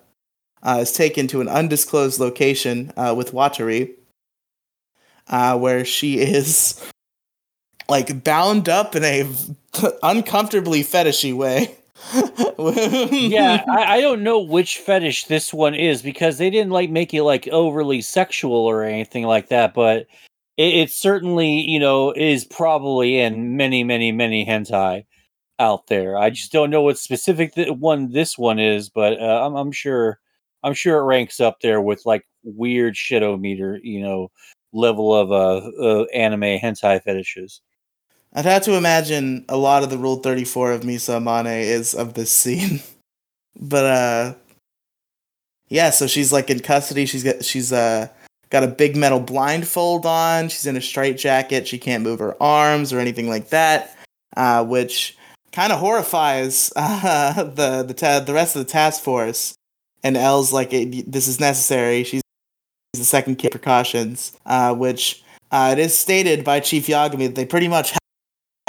[0.64, 3.96] uh, is taken to an undisclosed location uh, with Watari,
[5.28, 6.80] uh, where she is
[7.90, 9.28] like bound up in a
[10.04, 11.76] uncomfortably fetishy way.
[13.12, 17.14] yeah, I, I don't know which fetish this one is because they didn't like make
[17.14, 20.08] it like overly sexual or anything like that, but
[20.60, 25.06] it, it certainly, you know, is probably in many, many, many hentai
[25.58, 26.18] out there.
[26.18, 29.72] I just don't know what specific th- one this one is, but uh, I'm, I'm
[29.72, 30.20] sure,
[30.64, 34.32] I'm sure it ranks up there with like weird shitometer, you know,
[34.74, 37.62] level of uh, uh anime hentai fetishes.
[38.34, 42.16] I'd have to imagine a lot of the Rule 34 of Misa Amane is of
[42.16, 42.82] this scene.
[43.56, 44.34] but uh
[45.70, 47.06] yeah, so she's like in custody.
[47.06, 48.10] She's got she's uh
[48.50, 50.50] got a big metal blindfold on.
[50.50, 51.68] She's in a straight jacket.
[51.68, 53.96] She can't move her arms or anything like that.
[54.36, 55.18] Uh which
[55.52, 59.56] kind of horrifies uh, the the ta- the rest of the task force.
[60.04, 62.04] And L's like this is necessary.
[62.04, 62.22] She's
[62.94, 67.46] the second kid precautions, uh, which uh, it is stated by Chief Yagami that they
[67.46, 67.94] pretty much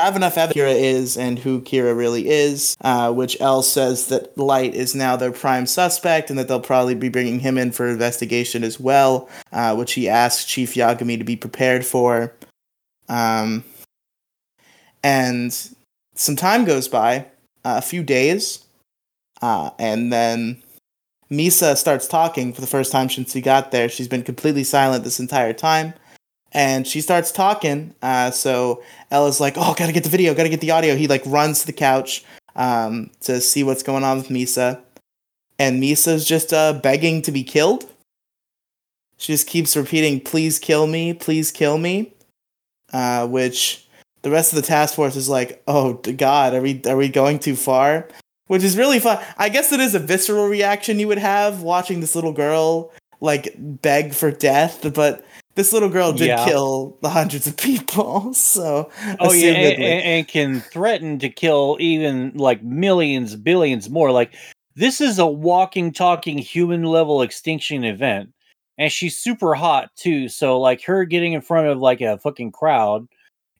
[0.00, 4.36] have enough evidence Kira is and who Kira really is, uh, which L says that
[4.36, 7.88] Light is now their prime suspect and that they'll probably be bringing him in for
[7.88, 12.32] investigation as well, uh, which he asks Chief Yagami to be prepared for.
[13.08, 13.64] Um,
[15.02, 15.52] and
[16.14, 17.26] some time goes by,
[17.64, 18.64] uh, a few days,
[19.42, 20.62] uh, and then
[21.30, 23.88] Misa starts talking for the first time since he got there.
[23.88, 25.94] She's been completely silent this entire time.
[26.52, 27.94] And she starts talking.
[28.02, 31.22] Uh, so Ella's like, "Oh, gotta get the video, gotta get the audio." He like
[31.26, 32.24] runs to the couch
[32.56, 34.80] um, to see what's going on with Misa,
[35.58, 37.90] and Misa's just uh, begging to be killed.
[39.16, 42.12] She just keeps repeating, "Please kill me, please kill me,"
[42.92, 43.86] uh, which
[44.22, 47.38] the rest of the task force is like, "Oh God, are we are we going
[47.38, 48.08] too far?"
[48.46, 49.24] Which is really fun.
[49.38, 53.54] I guess it is a visceral reaction you would have watching this little girl like
[53.58, 56.44] beg for death, but this little girl did Yeah.
[56.44, 62.32] kill the hundreds of people, so Oh yeah, and, and, can threaten to kill even
[62.34, 64.12] like millions, billions more.
[64.12, 64.34] Like
[64.76, 68.30] this is a walking, talking human level extinction event,
[68.78, 70.28] and she's super hot too.
[70.28, 73.06] So like her getting in front of like a fucking crowd,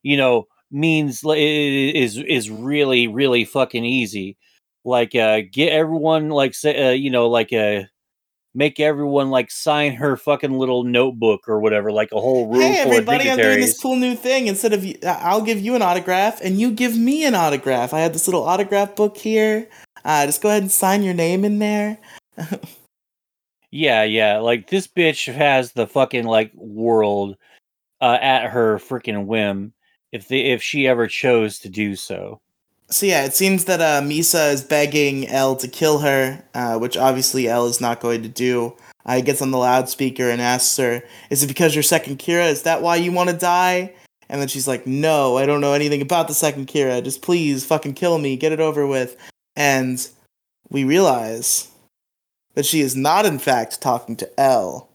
[0.03, 4.37] you know, means is is really really fucking easy.
[4.85, 7.83] Like uh, get everyone like say uh, you know like uh
[8.55, 12.79] make everyone like sign her fucking little notebook or whatever, like a whole room hey
[12.79, 14.47] everybody, I'm doing this cool new thing.
[14.47, 17.95] Instead of I'll give you an autograph and you give me an autograph.
[17.95, 19.69] I have this little autograph book here.
[20.05, 21.99] Uh, just go ahead and sign your name in there.
[23.71, 24.39] Yeah, yeah.
[24.39, 27.37] Like this bitch has the fucking like world
[28.01, 29.73] uh, at her freaking whim
[30.13, 32.41] if they if she ever chose to do so.
[32.92, 36.96] So yeah, it seems that uh, Misa is begging L to kill her, uh, which
[36.96, 38.74] obviously L is not going to do.
[39.07, 42.50] Uh, he gets on the loudspeaker and asks her, "Is it because you're second Kira?
[42.50, 43.94] Is that why you want to die?"
[44.29, 47.03] And then she's like, "No, I don't know anything about the second Kira.
[47.03, 49.16] Just please, fucking kill me, get it over with."
[49.55, 50.07] And
[50.68, 51.68] we realize
[52.55, 54.88] that she is not, in fact, talking to L,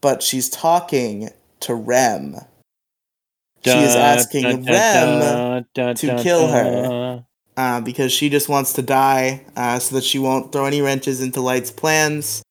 [0.00, 1.28] but she's talking
[1.60, 2.36] to Rem.
[3.64, 7.24] She is asking Rem to kill her.
[7.56, 11.20] uh, because she just wants to die uh, so that she won't throw any wrenches
[11.20, 12.42] into Light's plans.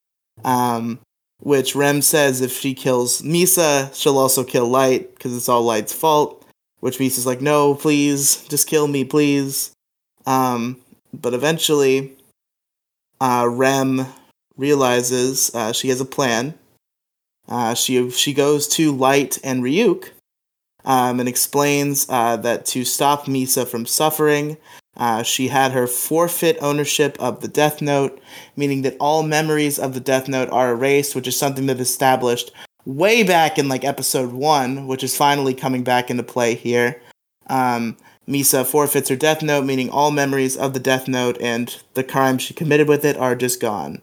[0.44, 1.00] Um,
[1.40, 5.94] which Rem says if she kills Misa, she'll also kill Light because it's all Light's
[5.94, 6.44] fault.
[6.80, 9.72] Which Misa's like, no, please, just kill me, please.
[10.26, 10.82] Um,
[11.14, 12.14] but eventually,
[13.22, 14.06] uh, Rem
[14.58, 16.54] realizes uh, she has a plan.
[17.48, 20.10] Uh, she she goes to Light and Ryuk
[20.86, 24.58] um, and explains uh, that to stop Misa from suffering,
[24.98, 28.20] uh, she had her forfeit ownership of the Death Note,
[28.56, 32.52] meaning that all memories of the Death Note are erased, which is something that established
[32.86, 37.02] way back in like episode one, which is finally coming back into play here.
[37.48, 42.04] Um, Misa forfeits her Death Note, meaning all memories of the Death Note and the
[42.04, 44.02] crime she committed with it are just gone.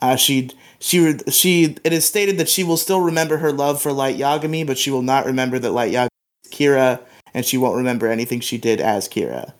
[0.00, 3.92] Uh, she she she it is stated that she will still remember her love for
[3.92, 6.08] Light Yagami, but she will not remember that Light Yagami
[6.44, 7.00] is Kira,
[7.34, 9.52] and she won't remember anything she did as Kira.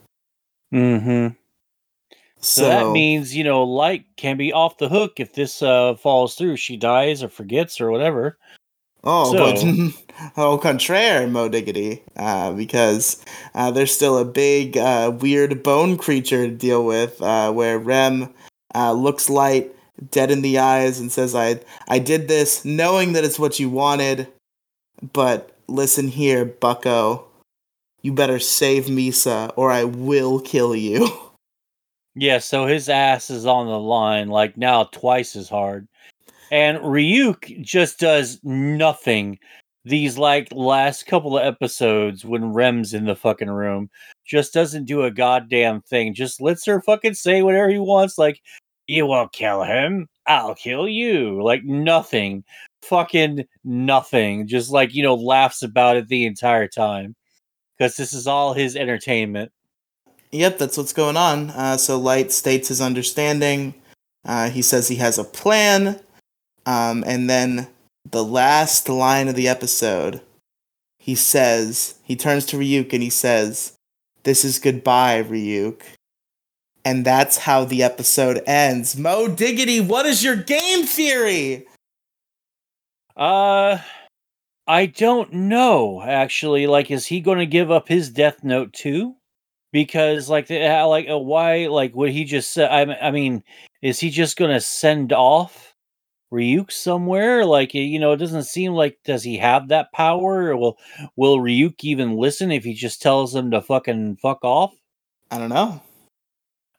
[0.72, 1.34] Mm-hmm.
[2.40, 5.94] So, so, that means you know, Light can be off the hook if this uh,
[5.96, 6.56] falls through.
[6.56, 8.38] She dies or forgets or whatever.
[9.04, 9.92] Oh, so.
[10.34, 13.24] but au contraire, Moe Diggity, uh, because
[13.54, 18.32] uh, there's still a big, uh, weird bone creature to deal with, uh, where Rem
[18.74, 19.72] uh, looks Light
[20.10, 23.68] dead in the eyes and says, "I I did this knowing that it's what you
[23.70, 24.28] wanted,
[25.12, 27.24] but listen here, Bucko."
[28.02, 31.08] You better save Misa or I will kill you.
[32.20, 35.86] Yeah, so his ass is on the line, like now twice as hard.
[36.50, 39.38] And Ryuk just does nothing
[39.84, 43.88] these like last couple of episodes when Rem's in the fucking room.
[44.26, 46.12] Just doesn't do a goddamn thing.
[46.12, 48.18] Just lets her fucking say whatever he wants.
[48.18, 48.40] Like,
[48.88, 50.08] you won't kill him.
[50.26, 51.42] I'll kill you.
[51.42, 52.42] Like nothing.
[52.82, 54.48] Fucking nothing.
[54.48, 57.14] Just like, you know, laughs about it the entire time
[57.76, 59.52] because this is all his entertainment.
[60.32, 61.50] Yep, that's what's going on.
[61.50, 63.74] Uh, so Light states his understanding.
[64.24, 66.00] Uh, he says he has a plan.
[66.66, 67.68] Um, and then
[68.10, 70.20] the last line of the episode,
[70.98, 73.74] he says, he turns to Ryuk and he says,
[74.24, 75.82] This is goodbye, Ryuk.
[76.88, 78.96] And that's how the episode ends.
[78.96, 81.66] Moe Diggity, what is your game theory?
[83.14, 83.76] Uh,
[84.66, 86.66] I don't know actually.
[86.66, 89.16] Like, is he going to give up his Death Note too?
[89.70, 91.66] Because like, like, uh, why?
[91.66, 92.66] Like, would he just say?
[92.66, 93.44] I, I mean,
[93.82, 95.74] is he just going to send off
[96.32, 97.44] Ryuk somewhere?
[97.44, 100.48] Like, you know, it doesn't seem like does he have that power?
[100.48, 100.78] Or will
[101.16, 104.72] will Ryuk even listen if he just tells him to fucking fuck off?
[105.30, 105.82] I don't know.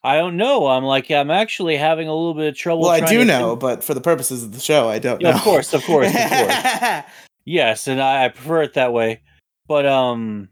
[0.09, 0.65] I don't know.
[0.65, 2.81] I'm like, I'm actually having a little bit of trouble.
[2.81, 3.59] Well, I do know, think...
[3.59, 5.37] but for the purposes of the show, I don't yeah, know.
[5.37, 7.03] Of course, of course, of course.
[7.45, 9.21] Yes, and I, I prefer it that way.
[9.67, 10.49] But um,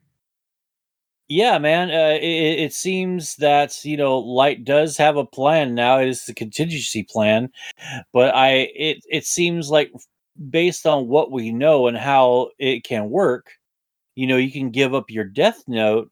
[1.28, 6.00] yeah, man, uh, it, it seems that you know Light does have a plan now.
[6.00, 7.50] It is the contingency plan,
[8.14, 9.92] but I it it seems like
[10.50, 13.52] based on what we know and how it can work,
[14.16, 16.10] you know, you can give up your death note,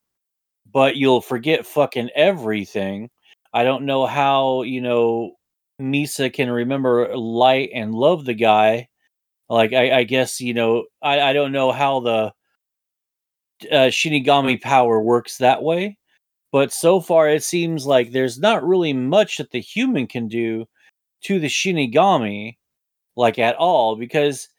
[0.71, 3.09] but you'll forget fucking everything.
[3.55, 5.33] I don't know how you know
[5.81, 8.89] Misa can remember Light and love the guy
[9.49, 12.33] like I, I guess you know I, I don't know how the
[13.71, 15.97] uh, Shinigami power works that way,
[16.51, 20.65] but so far it seems like there's not really much that the human can do
[21.23, 22.57] to the Shinigami,
[23.15, 24.49] like at all, because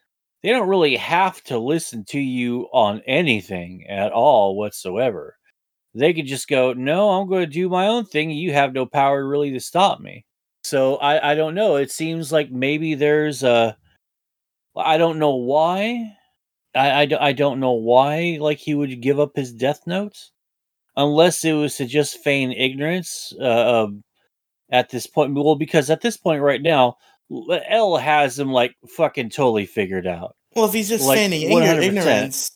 [0.43, 5.37] they don't really have to listen to you on anything at all whatsoever.
[5.97, 8.31] They could just go, "No, I'm going to do my own thing.
[8.31, 10.25] You have no power really to stop me."
[10.63, 11.77] So I, I don't know.
[11.77, 13.77] It seems like maybe there's a
[14.77, 16.13] I don't know why.
[16.75, 20.33] I, I, I don't know why like he would give up his death notes
[20.97, 23.87] unless it was to just feign ignorance uh,
[24.71, 26.97] at this point well because at this point right now
[27.69, 30.37] L has him like fucking totally figured out.
[30.55, 32.51] Well, if he's just like, feigning ignorance,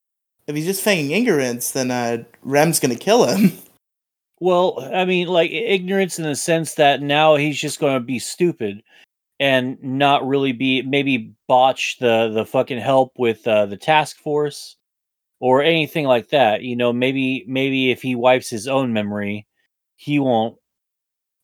[0.51, 3.53] if he's just feigning ignorance, then uh, Rem's gonna kill him.
[4.42, 8.82] Well, I mean, like ignorance in the sense that now he's just gonna be stupid
[9.38, 14.76] and not really be maybe botch the the fucking help with uh, the task force
[15.40, 16.62] or anything like that.
[16.62, 19.46] You know, maybe maybe if he wipes his own memory,
[19.96, 20.57] he won't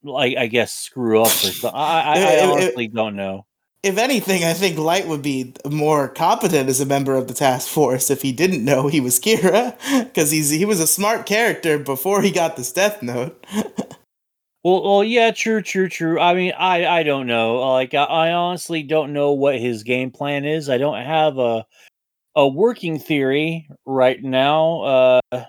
[0.02, 1.78] like I guess screw up or something.
[1.78, 3.44] I, I, I honestly don't know.
[3.82, 7.68] If anything, I think Light would be more competent as a member of the task
[7.68, 11.78] force if he didn't know he was Kira, because he's he was a smart character
[11.78, 13.44] before he got this death note.
[14.64, 16.18] Well, well, yeah, true, true, true.
[16.18, 17.58] I mean, I, I don't know.
[17.70, 20.68] Like, I, I honestly don't know what his game plan is.
[20.68, 21.64] I don't have a,
[22.34, 25.20] a working theory right now.
[25.32, 25.44] Uh,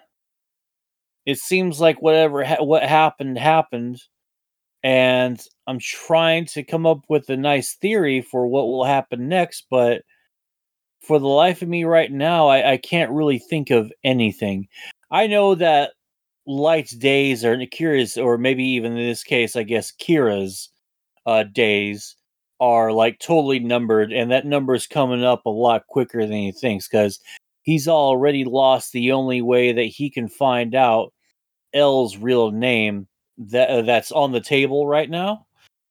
[1.26, 4.00] it seems like whatever ha- what happened happened,
[4.84, 9.66] and I'm trying to come up with a nice theory for what will happen next.
[9.70, 10.04] But
[11.02, 14.68] for the life of me, right now, I, I can't really think of anything.
[15.12, 15.92] I know that
[16.46, 20.70] Light's days or Kira's, or maybe even in this case, I guess Kira's
[21.26, 22.16] uh, days
[22.60, 26.52] are like totally numbered, and that number is coming up a lot quicker than he
[26.52, 27.20] thinks because
[27.64, 31.14] he's already lost the only way that he can find out
[31.74, 33.08] L's real name
[33.38, 35.47] that uh, that's on the table right now.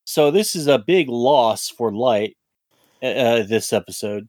[0.07, 2.37] So this is a big loss for Light.
[3.03, 4.27] Uh, this episode.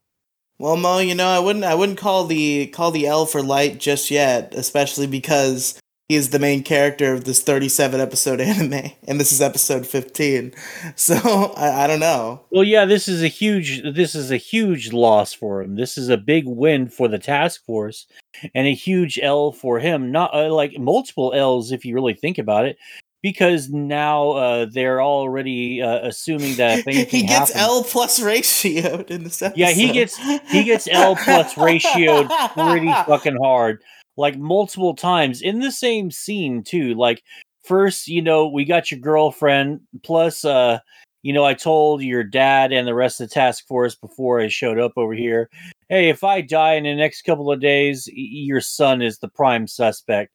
[0.59, 3.79] Well, Moe, you know, I wouldn't I wouldn't call the call the L for light
[3.79, 9.21] just yet, especially because he is the main character of this 37 episode anime, and
[9.21, 10.53] this is episode 15.
[10.97, 11.15] So
[11.57, 12.45] I, I don't know.
[12.51, 15.77] Well, yeah, this is a huge this is a huge loss for him.
[15.77, 18.07] This is a big win for the task force,
[18.53, 20.11] and a huge L for him.
[20.11, 22.79] Not uh, like multiple L's if you really think about it,
[23.23, 29.25] because now uh, they're already uh, assuming that he gets happens, L plus ratioed in
[29.25, 29.59] this episode.
[29.59, 33.83] Yeah, he gets he gets L plus ratioed pretty fucking hard,
[34.17, 36.95] like multiple times in the same scene too.
[36.95, 37.23] Like
[37.65, 40.79] first, you know, we got your girlfriend plus uh
[41.23, 44.47] you know, I told your dad and the rest of the task force before I
[44.47, 45.51] showed up over here,
[45.89, 49.29] hey, if I die in the next couple of days, y- your son is the
[49.29, 50.31] prime suspect.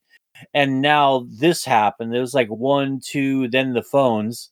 [0.54, 2.16] And now this happened.
[2.16, 4.50] It was like one, two, then the phones,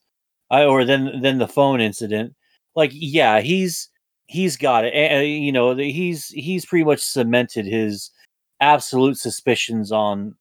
[0.50, 2.36] I, or then then the phone incident.
[2.76, 3.90] Like, yeah, he's
[4.28, 4.94] he's got it.
[5.12, 8.12] Uh, you know, he's he's pretty much cemented his
[8.60, 10.36] absolute suspicions on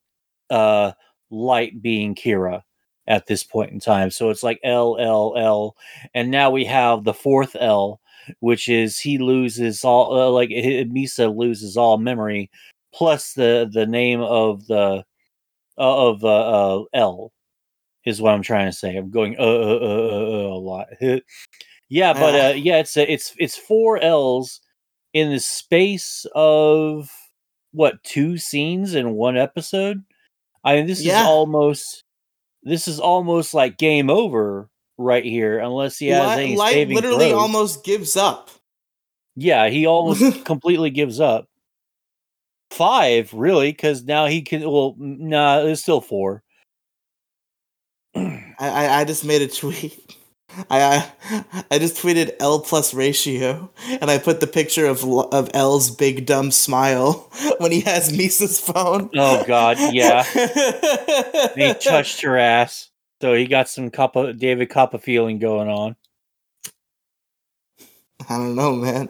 [0.49, 0.91] uh
[1.29, 2.61] Light being Kira
[3.07, 4.11] at this point in time.
[4.11, 5.75] So it's like L L L,
[6.13, 7.99] and now we have the fourth L,
[8.39, 12.51] which is he loses all uh, like Misa loses all memory,
[12.93, 15.03] plus the the name of the
[15.81, 16.27] uh, of uh,
[16.79, 17.31] uh L
[18.05, 18.95] is what I'm trying to say.
[18.95, 20.87] I'm going uh uh uh, uh, uh a lot.
[21.89, 22.49] yeah, but Ah.
[22.49, 24.61] uh yeah, it's uh, it's it's four L's
[25.13, 27.09] in the space of
[27.73, 30.03] what two scenes in one episode.
[30.63, 31.21] I mean, this Yeah.
[31.21, 32.03] is almost
[32.63, 37.29] this is almost like game over right here, unless he has any Light saving literally
[37.29, 37.41] throws.
[37.41, 38.51] almost gives up.
[39.35, 41.47] Yeah, he almost completely gives up.
[42.71, 44.61] Five, really, because now he can.
[44.61, 46.41] Well, no nah, it's still four.
[48.15, 50.17] I, I, I just made a tweet.
[50.69, 55.49] I, I I just tweeted L plus ratio, and I put the picture of of
[55.53, 59.09] L's big dumb smile when he has Misa's phone.
[59.15, 60.23] Oh God, yeah.
[61.55, 62.89] He touched her ass,
[63.21, 65.95] so he got some Coppa, David Coppa feeling going on.
[68.29, 69.09] I don't know, man.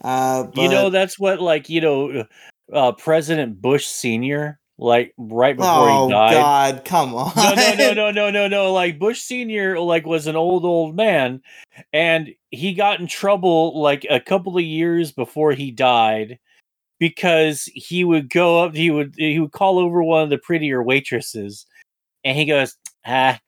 [0.00, 2.24] Uh, you know, that's what like you know,
[2.72, 6.34] uh, President Bush Senior, like right before oh he died.
[6.34, 7.32] Oh god, come on.
[7.36, 8.72] no, no, no, no, no, no, no.
[8.72, 11.40] Like Bush Senior, like was an old, old man,
[11.92, 16.38] and he got in trouble like a couple of years before he died
[16.98, 20.82] because he would go up, he would he would call over one of the prettier
[20.82, 21.66] waitresses,
[22.24, 23.38] and he goes, "Ah,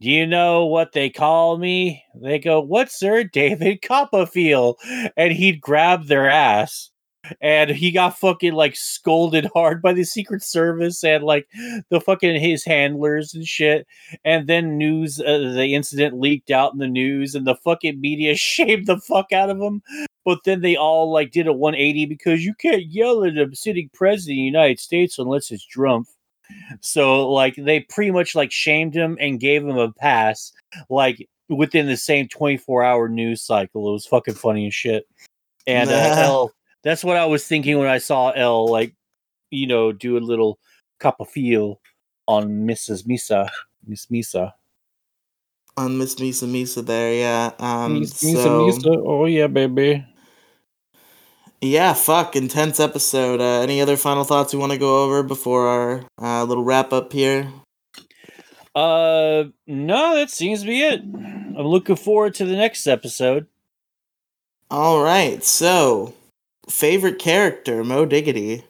[0.00, 3.24] do you know what they call me?" They go, "What, sir?
[3.24, 4.78] David Copperfield,"
[5.16, 6.91] and he'd grab their ass
[7.40, 11.48] and he got fucking like scolded hard by the Secret Service and like
[11.88, 13.86] the fucking his handlers and shit.
[14.24, 18.34] And then news, uh, the incident leaked out in the news, and the fucking media
[18.36, 19.82] shamed the fuck out of him.
[20.24, 23.90] But then they all like did a 180 because you can't yell at a sitting
[23.92, 26.08] president of the United States unless it's Trump.
[26.80, 30.52] So like they pretty much like shamed him and gave him a pass,
[30.90, 33.88] like within the same 24 hour news cycle.
[33.88, 35.06] It was fucking funny as shit.
[35.66, 36.48] And uh, Nah.
[36.84, 38.94] L, that's what I was thinking when I saw L, like,
[39.50, 40.58] you know, do a little
[40.98, 41.80] cup of feel
[42.26, 43.04] on Mrs.
[43.06, 43.48] Misa,
[43.86, 44.52] Miss Misa.
[45.76, 47.50] on Miss Misa Misa there, yeah.
[47.58, 50.04] Um, Miss so Misa Misa, oh yeah, baby.
[51.60, 53.40] yeah, fuck, intense episode.
[53.40, 56.92] Uh, any other final thoughts we want to go over before our uh, little wrap
[56.92, 57.50] up here?
[58.74, 61.00] Uh, no, that seems to be it.
[61.02, 63.46] I'm looking forward to the next episode.
[64.70, 66.14] All right, so
[66.68, 68.64] favorite character, Moe Diggity.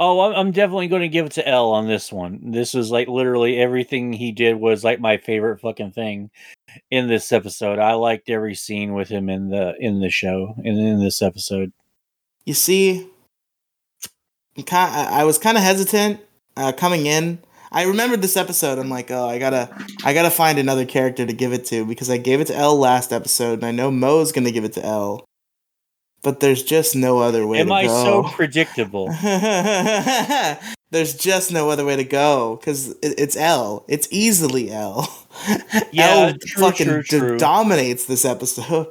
[0.00, 2.52] Oh, I'm, definitely going to give it to L on this one.
[2.52, 6.30] This is like literally everything he did was like my favorite fucking thing
[6.88, 7.80] in this episode.
[7.80, 11.72] I liked every scene with him in the in the show and in this episode.
[12.44, 13.10] You see,
[14.70, 16.20] I was kind of hesitant
[16.56, 17.40] uh, coming in.
[17.72, 18.78] I remembered this episode.
[18.78, 19.68] I'm like, oh, I gotta,
[20.04, 22.76] I gotta find another character to give it to because I gave it to L
[22.76, 25.27] last episode, and I know Moe's gonna give it to L.
[26.22, 28.04] But there's just no other way Am to I go.
[28.04, 29.08] so predictable?
[30.90, 33.84] there's just no other way to go because it, it's L.
[33.88, 35.08] It's easily L.
[35.92, 38.88] Yeah, L true, fucking true, d- dominates this episode.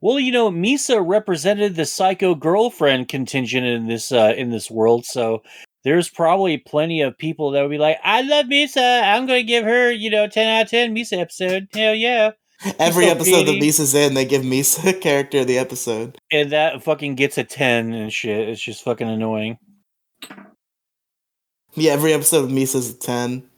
[0.00, 5.06] Well, you know, Misa represented the psycho girlfriend contingent in this uh, in this world,
[5.06, 5.42] so
[5.84, 9.02] there's probably plenty of people that would be like, "I love Misa.
[9.02, 11.68] I'm going to give her, you know, ten out of ten Misa episode.
[11.72, 12.32] Hell yeah!"
[12.78, 13.58] Every so episode that.
[13.60, 16.18] Misa's in, they give Misa character of the episode.
[16.30, 18.48] And that fucking gets a ten and shit.
[18.48, 19.58] It's just fucking annoying.
[21.74, 23.48] Yeah, every episode of Misa's a ten.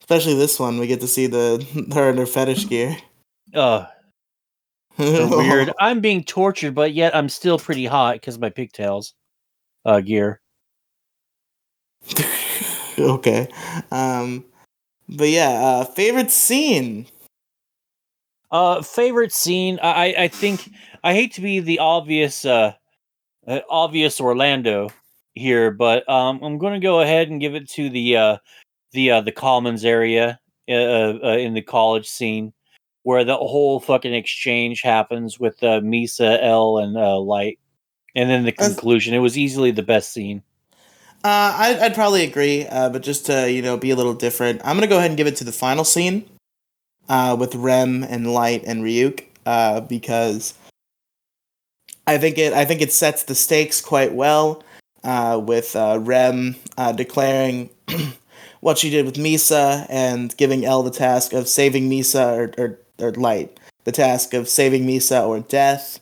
[0.00, 1.64] Especially this one, we get to see the
[1.94, 2.96] her in her fetish gear.
[3.54, 3.86] Uh,
[4.98, 5.72] so weird.
[5.78, 9.14] I'm being tortured, but yet I'm still pretty hot because of my pigtails
[9.84, 10.40] uh, gear.
[12.98, 13.48] okay.
[13.90, 14.44] Um
[15.08, 17.06] but yeah, uh favorite scene.
[18.50, 19.78] Uh, favorite scene.
[19.82, 20.70] I I- I think
[21.04, 22.72] I hate to be the obvious uh,
[23.46, 24.88] uh obvious Orlando
[25.34, 28.36] here, but um, I'm going to go ahead and give it to the uh
[28.92, 32.52] the uh the Commons area uh, uh in the college scene
[33.04, 37.58] where the whole fucking exchange happens with uh, Misa, L, and uh, Light,
[38.14, 39.14] and then the conclusion.
[39.14, 40.42] It was easily the best scene.
[41.24, 44.60] Uh I'd, I'd probably agree, uh, but just to, you know, be a little different,
[44.64, 46.24] I'm gonna go ahead and give it to the final scene.
[47.08, 49.24] Uh with Rem and Light and Ryuk.
[49.46, 50.54] Uh because
[52.06, 54.62] I think it I think it sets the stakes quite well.
[55.04, 57.70] Uh with uh Rem uh declaring
[58.60, 62.78] what she did with Misa and giving L the task of saving Misa or, or,
[62.98, 66.00] or Light, the task of saving Misa or death.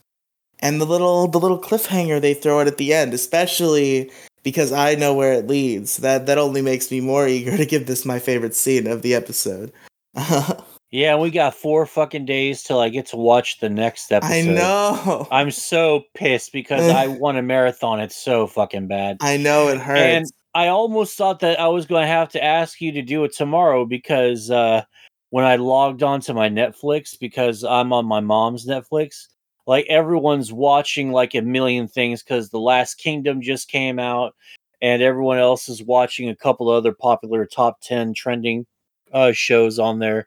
[0.61, 4.11] And the little the little cliffhanger they throw it at the end, especially
[4.43, 5.99] because I know where it leads.
[5.99, 9.15] That that only makes me more eager to give this my favorite scene of the
[9.15, 9.73] episode.
[10.91, 14.33] Yeah, we got four fucking days till I get to watch the next episode.
[14.33, 15.27] I know.
[15.33, 19.19] I'm so pissed because I want a marathon It's so fucking bad.
[19.21, 20.01] I know it hurts.
[20.01, 23.25] And I almost thought that I was going to have to ask you to do
[23.25, 24.85] it tomorrow because uh,
[25.31, 29.27] when I logged on to my Netflix, because I'm on my mom's Netflix,
[29.67, 34.35] like everyone's watching like a million things because The Last Kingdom just came out,
[34.81, 38.67] and everyone else is watching a couple other popular top 10 trending
[39.13, 40.27] uh, shows on there.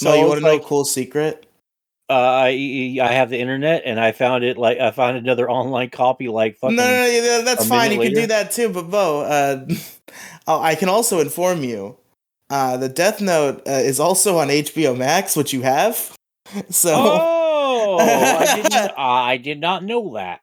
[0.00, 1.46] So you want to know a cool secret?
[2.10, 5.90] uh, I I have the internet and I found it like I found another online
[5.90, 7.92] copy like No, fucking no, no, yeah, that's fine.
[7.92, 8.68] You minute can do that too.
[8.68, 9.64] But Bo, uh,
[10.48, 11.96] oh, I can also inform you.
[12.50, 16.14] Uh, the Death Note uh, is also on HBO Max, which you have.
[16.68, 18.92] So, Oh, I didn't.
[18.98, 20.40] I did not know that.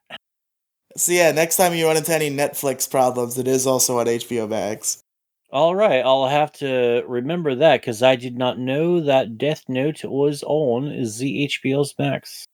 [0.95, 4.47] so yeah, next time you run into any Netflix problems, it is also on HBO
[4.47, 5.03] Max.
[5.49, 10.03] All right, I'll have to remember that because I did not know that Death Note
[10.03, 12.45] was on the HBO's Max.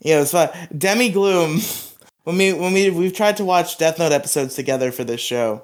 [0.00, 0.50] Yeah, it's fun.
[0.76, 1.60] Demi Gloom.
[2.24, 5.62] When we when we we've tried to watch Death Note episodes together for this show,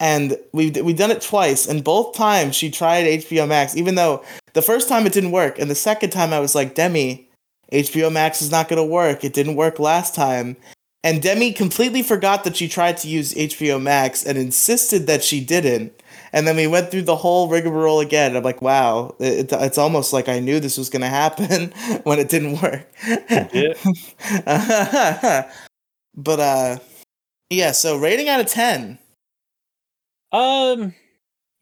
[0.00, 4.24] and we've we've done it twice, and both times she tried HBO Max, even though
[4.54, 7.28] the first time it didn't work, and the second time I was like, Demi,
[7.70, 9.24] HBO Max is not gonna work.
[9.24, 10.56] It didn't work last time.
[11.04, 15.44] And Demi completely forgot that she tried to use HBO Max and insisted that she
[15.44, 15.92] didn't.
[16.32, 18.34] And then we went through the whole rigmarole again.
[18.34, 21.70] I'm like, wow, it, it's almost like I knew this was going to happen
[22.04, 22.90] when it didn't work.
[26.16, 26.78] but uh
[27.50, 28.98] yeah, so rating out of 10.
[30.32, 30.94] Um,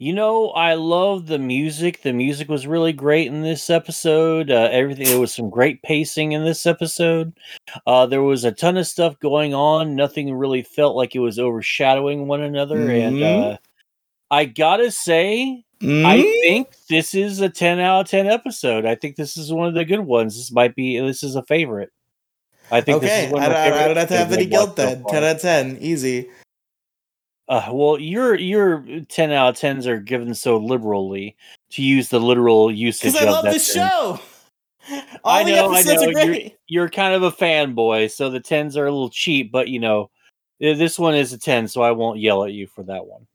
[0.02, 2.02] you know, I love the music.
[2.02, 4.50] The music was really great in this episode.
[4.50, 7.32] Uh, everything there was some great pacing in this episode.
[7.86, 9.94] Uh, there was a ton of stuff going on.
[9.94, 12.90] Nothing really felt like it was overshadowing one another.
[12.90, 13.52] And Mhm.
[13.54, 13.56] uh,
[14.32, 16.40] I gotta say, I Mm?
[16.42, 18.84] think this is a 10 out of 10 episode.
[18.84, 20.36] I think this is one of the good ones.
[20.36, 21.90] This might be, this is a favorite.
[22.72, 24.16] I think this Okay, is one I, of my I, favorite I don't have to
[24.16, 25.04] have any guilt watched so then.
[25.06, 26.28] 10 out of 10, easy.
[27.48, 31.36] Uh, well, your your 10 out of 10s are given so liberally
[31.70, 33.88] to use the literal usage Because I love this term.
[33.88, 34.20] show.
[35.24, 36.02] All I know, I know.
[36.02, 39.78] You're, you're kind of a fanboy, so the 10s are a little cheap, but you
[39.78, 40.10] know,
[40.60, 43.26] this one is a 10, so I won't yell at you for that one.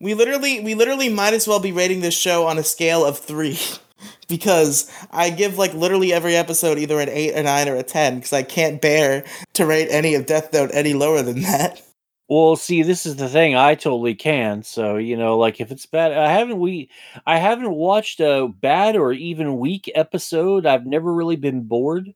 [0.00, 3.18] We literally, we literally might as well be rating this show on a scale of
[3.18, 3.58] three,
[4.28, 8.16] because I give like literally every episode either an eight, a nine, or a ten,
[8.16, 9.24] because I can't bear
[9.54, 11.80] to rate any of Death Note any lower than that.
[12.28, 13.54] Well, see, this is the thing.
[13.54, 14.62] I totally can.
[14.62, 16.90] So you know, like if it's bad, I haven't we,
[17.26, 20.64] I haven't watched a bad or even weak episode.
[20.66, 22.14] I've never really been bored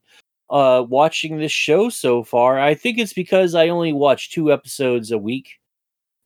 [0.51, 2.59] uh watching this show so far.
[2.61, 5.61] I think it's because I only watch two episodes a week.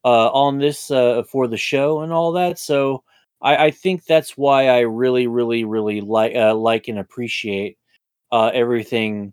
[0.05, 2.59] uh, on this uh, for the show and all that.
[2.59, 3.05] So
[3.43, 7.79] I, I think that's why I really, really, really like uh, like and appreciate
[8.33, 9.33] uh, everything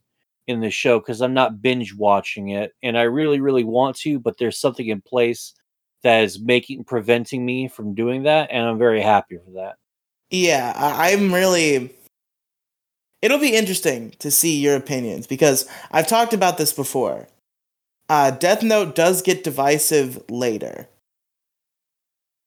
[0.50, 4.20] in the show because I'm not binge watching it, and I really, really want to,
[4.20, 5.54] but there's something in place
[6.02, 9.76] that is making preventing me from doing that, and I'm very happy for that.
[10.32, 11.96] Yeah, I'm really.
[13.22, 17.28] It'll be interesting to see your opinions because I've talked about this before.
[18.08, 20.88] Uh, Death Note does get divisive later.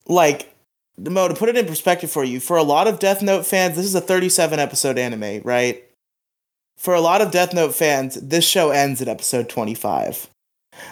[0.07, 0.53] Like,
[0.99, 3.77] Moe, to put it in perspective for you, for a lot of Death Note fans,
[3.77, 5.85] this is a 37 episode anime, right?
[6.83, 10.29] For a lot of Death Note fans, this show ends at episode 25.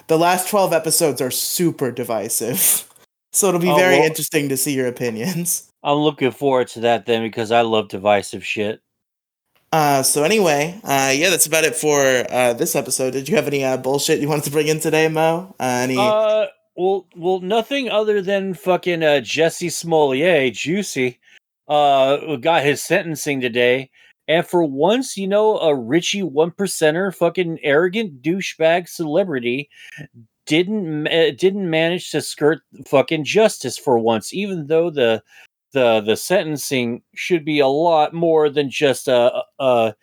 [0.07, 2.87] The last 12 episodes are super divisive.
[3.33, 5.71] So it'll be Oh, very well- interesting to see your opinions.
[5.85, 8.81] I'm looking forward to that then because I love divisive shit.
[9.71, 13.13] Uh, so anyway, uh, yeah, that's about it for uh, this episode.
[13.13, 15.55] Did you have any uh, bullshit you wanted to bring in today, Moe?
[15.61, 15.97] Uh, any?
[15.97, 21.21] Uh, well, well, nothing other than fucking uh, Jussie Smollett, juicy,
[21.69, 23.91] uh, got his sentencing today,
[24.31, 29.69] and for once, you know, a Richie one percenter, fucking arrogant douchebag celebrity,
[30.47, 35.21] didn't ma- eh, didn't manage to skirt fucking justice for once, even though the
[35.73, 39.95] the the sentencing should be a lot more than just a a,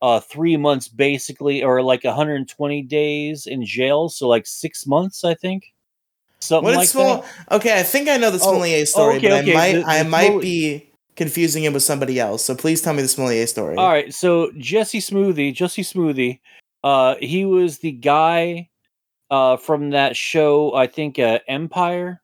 [0.00, 5.34] a three months basically, or like 120 days in jail, so like six months, I
[5.34, 5.74] think.
[6.40, 7.56] Something what like Smol- that.
[7.56, 9.84] Okay, I think I know the Oh, Smollier story, okay, but okay, I might the-
[9.86, 12.44] I might be confusing him with somebody else.
[12.44, 13.76] So please tell me the Smollier story.
[13.76, 16.40] All right, so Jesse Smoothie, Jesse Smoothie,
[16.82, 18.68] uh, he was the guy
[19.30, 22.20] uh, from that show, I think uh, Empire,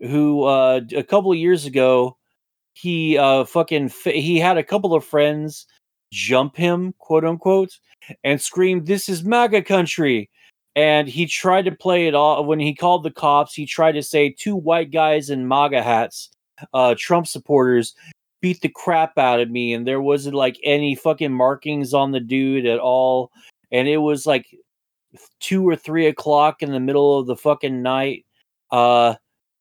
[0.00, 2.16] who uh, a couple of years ago
[2.72, 5.66] he uh, fucking fa- he had a couple of friends
[6.12, 7.78] jump him, quote unquote,
[8.24, 10.30] and scream, "This is MAGA country."
[10.76, 13.52] And he tried to play it off when he called the cops.
[13.52, 16.30] He tried to say two white guys in MAGA hats,
[16.72, 17.94] uh, Trump supporters,
[18.40, 22.20] beat the crap out of me and there wasn't like any fucking markings on the
[22.20, 23.30] dude at all.
[23.70, 24.46] And it was like
[25.40, 28.24] two or three o'clock in the middle of the fucking night
[28.70, 29.14] uh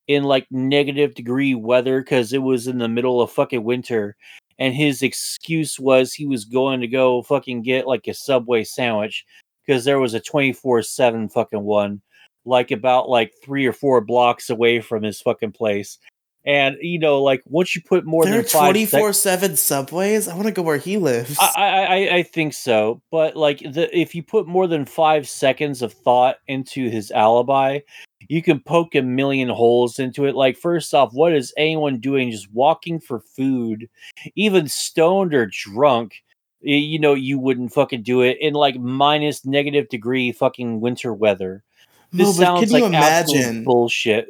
[0.07, 4.15] in like negative degree weather because it was in the middle of fucking winter.
[4.57, 9.25] And his excuse was he was going to go fucking get like a subway sandwich
[9.65, 12.01] because there was a 24-7 fucking one
[12.45, 15.99] like about like three or four blocks away from his fucking place
[16.45, 20.27] and you know like once you put more there than twenty four seven subways.
[20.27, 21.37] I want to go where he lives.
[21.39, 25.27] I, I I- I think so, but like the if you put more than five
[25.27, 27.79] seconds of thought into his alibi,
[28.27, 30.35] you can poke a million holes into it.
[30.35, 33.87] Like first off, what is anyone doing just walking for food,
[34.35, 36.13] even stoned or drunk?
[36.61, 41.63] You know, you wouldn't fucking do it in like minus negative degree fucking winter weather.
[42.11, 43.63] This Moe, but sounds can like imagine?
[43.63, 44.29] bullshit.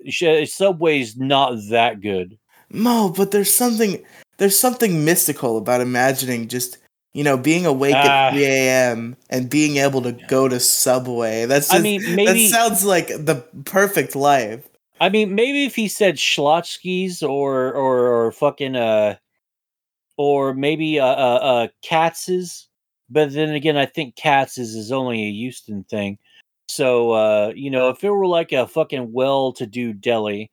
[0.50, 2.38] Subway's not that good.
[2.72, 4.04] Moe, but there's something
[4.38, 6.78] there's something mystical about imagining just
[7.14, 8.28] you know being awake Ah.
[8.28, 9.18] at 3 a.m.
[9.30, 11.46] and being able to go to Subway.
[11.46, 14.68] That's I mean, maybe that sounds like the perfect life.
[15.02, 19.16] I mean, maybe if he said Schlotzky's or or or fucking uh
[20.18, 22.68] or maybe uh uh, uh Katz's,
[23.10, 26.18] but then again, I think Katz's is only a Houston thing.
[26.70, 30.52] So uh, you know, if it were like a fucking well-to-do deli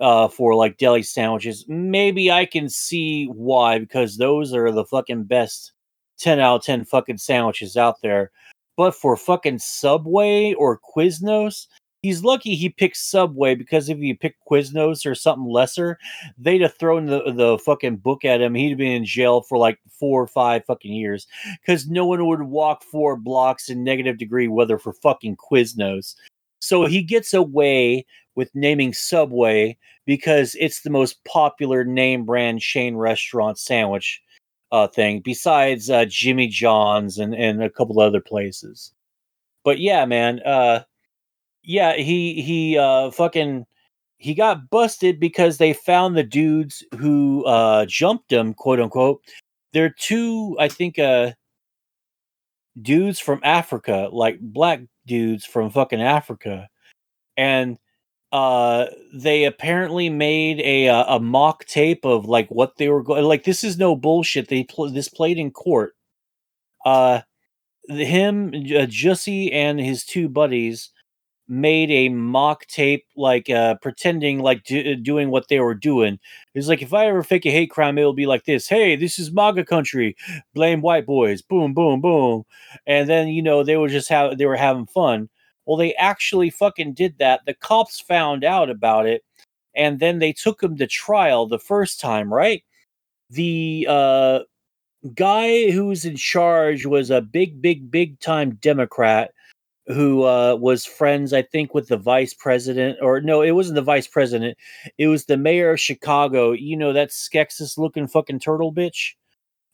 [0.00, 5.24] uh for like deli sandwiches, maybe I can see why because those are the fucking
[5.24, 5.72] best
[6.20, 8.30] 10 out of 10 fucking sandwiches out there.
[8.78, 11.66] But for fucking Subway or Quiznos,
[12.02, 15.98] he's lucky he picked Subway because if he picked Quiznos or something lesser,
[16.36, 18.54] they'd have thrown the, the fucking book at him.
[18.54, 21.26] He'd have been in jail for like four or five fucking years
[21.60, 26.14] because no one would walk four blocks in negative degree weather for fucking Quiznos.
[26.60, 29.76] So he gets away with naming Subway
[30.06, 34.22] because it's the most popular name brand chain restaurant sandwich
[34.70, 38.92] uh, thing, besides uh, Jimmy John's and, and a couple other places.
[39.64, 40.84] But yeah, man, uh,
[41.68, 43.66] yeah, he he uh, fucking
[44.16, 49.22] he got busted because they found the dudes who uh, jumped him, quote unquote.
[49.74, 51.32] They're two, I think, uh,
[52.80, 56.68] dudes from Africa, like black dudes from fucking Africa,
[57.36, 57.78] and
[58.32, 63.24] uh they apparently made a uh, a mock tape of like what they were going
[63.24, 64.48] like this is no bullshit.
[64.48, 65.94] They pl- this played in court.
[66.84, 67.22] Uh
[67.88, 70.90] him uh, Jussie and his two buddies
[71.48, 76.18] made a mock tape like uh pretending like do- doing what they were doing
[76.54, 79.18] it's like if i ever fake a hate crime it'll be like this hey this
[79.18, 80.14] is maga country
[80.54, 82.44] blame white boys boom boom boom
[82.86, 85.28] and then you know they were just have they were having fun
[85.66, 87.42] Well, they actually fucking did that.
[87.46, 89.22] The cops found out about it,
[89.74, 92.64] and then they took him to trial the first time, right?
[93.30, 94.40] The uh,
[95.14, 99.32] guy who was in charge was a big, big, big time Democrat
[99.88, 103.82] who uh, was friends, I think, with the vice president, or no, it wasn't the
[103.82, 104.56] vice president.
[104.98, 106.52] It was the mayor of Chicago.
[106.52, 109.14] You know that Skeksis looking fucking turtle bitch,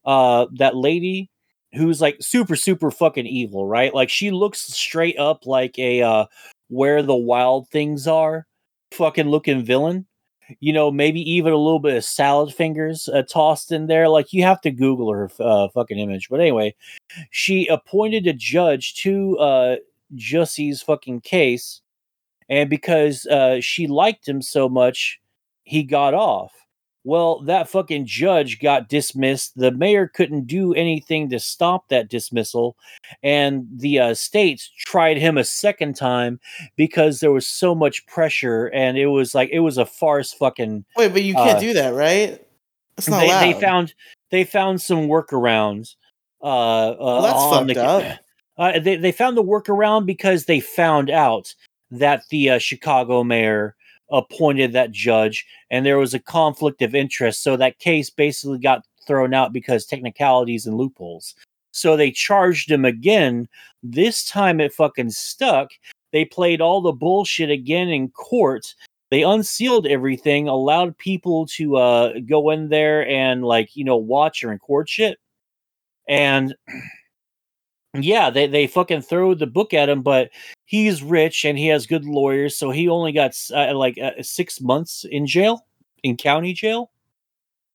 [0.04, 1.30] uh, that lady
[1.74, 3.92] who's like super, super fucking evil, right?
[3.92, 6.26] Like she looks straight up like a uh,
[6.68, 8.46] where the wild things are,
[8.92, 10.06] fucking looking villain.
[10.60, 14.10] You know, maybe even a little bit of salad fingers uh, tossed in there.
[14.10, 16.28] Like you have to Google her uh, fucking image.
[16.28, 16.74] But anyway,
[17.30, 19.76] she appointed a judge to uh,
[20.14, 21.80] Jussie's fucking case,
[22.48, 25.20] and because uh, she liked him so much,
[25.64, 26.52] he got off.
[27.06, 29.58] Well, that fucking judge got dismissed.
[29.58, 32.76] The mayor couldn't do anything to stop that dismissal,
[33.22, 36.40] and the uh, states tried him a second time
[36.76, 40.32] because there was so much pressure, and it was like it was a farce.
[40.32, 42.40] Fucking Wait, but you can't Uh, do that, right?
[42.96, 43.40] It's not they, allowed.
[43.42, 43.94] they found
[44.30, 45.96] they found some workarounds.
[46.42, 48.18] Uh, uh well, that's fucked the, up.
[48.56, 51.54] uh, they they found the workaround because they found out
[51.90, 53.74] that the uh, Chicago mayor
[54.10, 57.42] appointed that judge, and there was a conflict of interest.
[57.42, 61.34] So that case basically got thrown out because technicalities and loopholes.
[61.72, 63.48] So they charged him again.
[63.82, 65.72] This time it fucking stuck.
[66.12, 68.74] They played all the bullshit again in court.
[69.10, 74.44] They unsealed everything, allowed people to uh, go in there and like you know watch
[74.44, 75.18] or record shit.
[76.08, 76.54] And
[77.94, 80.30] yeah, they they fucking throw the book at him, but
[80.64, 84.60] he's rich and he has good lawyers, so he only got uh, like uh, six
[84.60, 85.66] months in jail,
[86.02, 86.90] in county jail.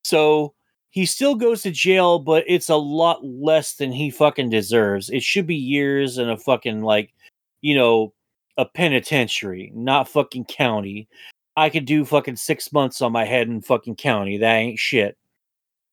[0.04, 0.54] So
[0.90, 5.10] he still goes to jail, but it's a lot less than he fucking deserves.
[5.10, 7.14] It should be years and a fucking like,
[7.62, 8.14] you know,
[8.58, 11.08] a penitentiary, not fucking county.
[11.56, 14.38] I could do fucking six months on my head in fucking county.
[14.38, 15.18] That ain't shit.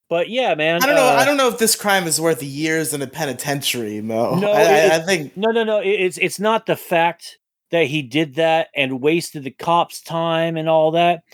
[0.08, 0.82] But yeah, man.
[0.82, 1.06] I don't know.
[1.06, 4.36] uh, I don't know if this crime is worth years in a penitentiary, Moe.
[4.36, 5.78] No, I, I, think No, no, no.
[5.78, 7.38] It's it's not the fact
[7.72, 11.24] that he did that and wasted the cops' time and all that.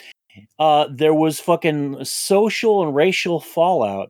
[0.58, 4.08] Uh, there was fucking social and racial fallout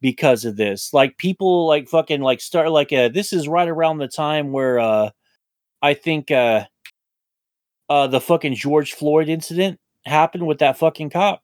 [0.00, 0.92] because of this.
[0.92, 4.78] Like people like fucking like start like uh this is right around the time where
[4.78, 5.10] uh
[5.82, 6.66] I think uh
[7.88, 11.42] uh the fucking George Floyd incident happened with that fucking cop.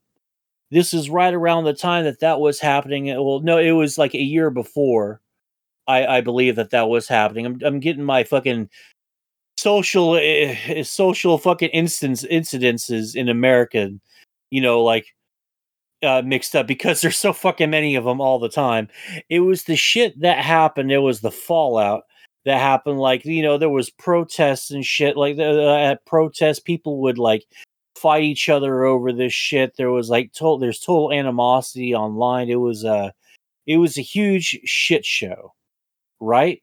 [0.73, 3.05] This is right around the time that that was happening.
[3.05, 5.21] Well, no, it was like a year before.
[5.87, 7.45] I, I believe that that was happening.
[7.45, 8.71] I'm, I'm getting my fucking
[9.59, 13.91] social uh, social fucking instance incidences in America,
[14.51, 15.05] you know, like
[16.03, 18.89] uh, mixed up because there's so fucking many of them all the time.
[19.29, 20.91] It was the shit that happened.
[20.91, 22.05] It was the fallout
[22.47, 22.99] that happened.
[22.99, 25.19] Like you know, there was protests and shit.
[25.19, 27.45] Like the, uh, at protests, people would like
[27.97, 29.77] fight each other over this shit.
[29.77, 32.49] There was like total there's total animosity online.
[32.49, 33.13] It was a
[33.67, 35.55] it was a huge shit show,
[36.21, 36.63] right?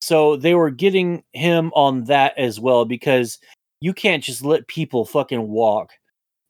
[0.00, 3.38] So they were getting him on that as well because
[3.80, 5.92] you can't just let people fucking walk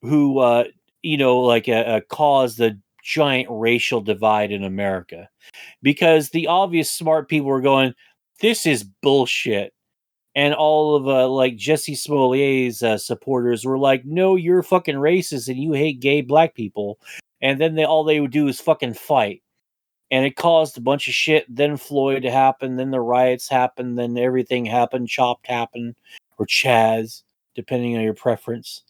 [0.02, 0.64] who uh
[1.02, 5.28] you know like uh, uh, cause the giant racial divide in America
[5.82, 7.92] because the obvious smart people were going
[8.40, 9.73] this is bullshit
[10.34, 15.48] and all of uh, like Jussie Smollett's uh, supporters were like, "No, you're fucking racist
[15.48, 16.98] and you hate gay black people."
[17.40, 19.42] And then they all they would do is fucking fight,
[20.10, 21.44] and it caused a bunch of shit.
[21.48, 25.08] Then Floyd happened, then the riots happened, then everything happened.
[25.08, 25.94] Chopped happened,
[26.38, 27.22] or Chaz,
[27.54, 28.82] depending on your preference.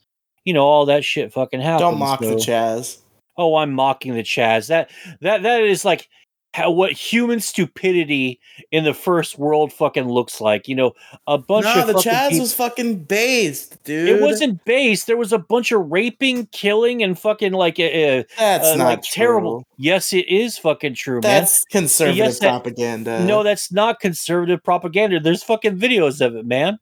[0.44, 1.80] You know, all that shit fucking happened.
[1.80, 2.98] don't mock the so- Chaz.
[3.36, 4.68] Oh, I'm mocking the Chaz.
[4.68, 4.90] That
[5.20, 6.08] that that is like
[6.54, 8.38] how what human stupidity
[8.70, 10.68] in the first world fucking looks like.
[10.68, 10.92] You know,
[11.26, 14.08] a bunch No, of the Chaz peop- was fucking based, dude.
[14.08, 15.08] it wasn't based.
[15.08, 19.02] There was a bunch of raping, killing, and fucking like uh, That's uh, not like
[19.02, 19.66] terrible.
[19.78, 23.18] Yes, it is fucking true, That's conservative Yes, that- propaganda.
[23.18, 23.26] man.
[23.26, 25.18] No, that's not conservative propaganda.
[25.18, 26.78] There's fucking videos of it, man.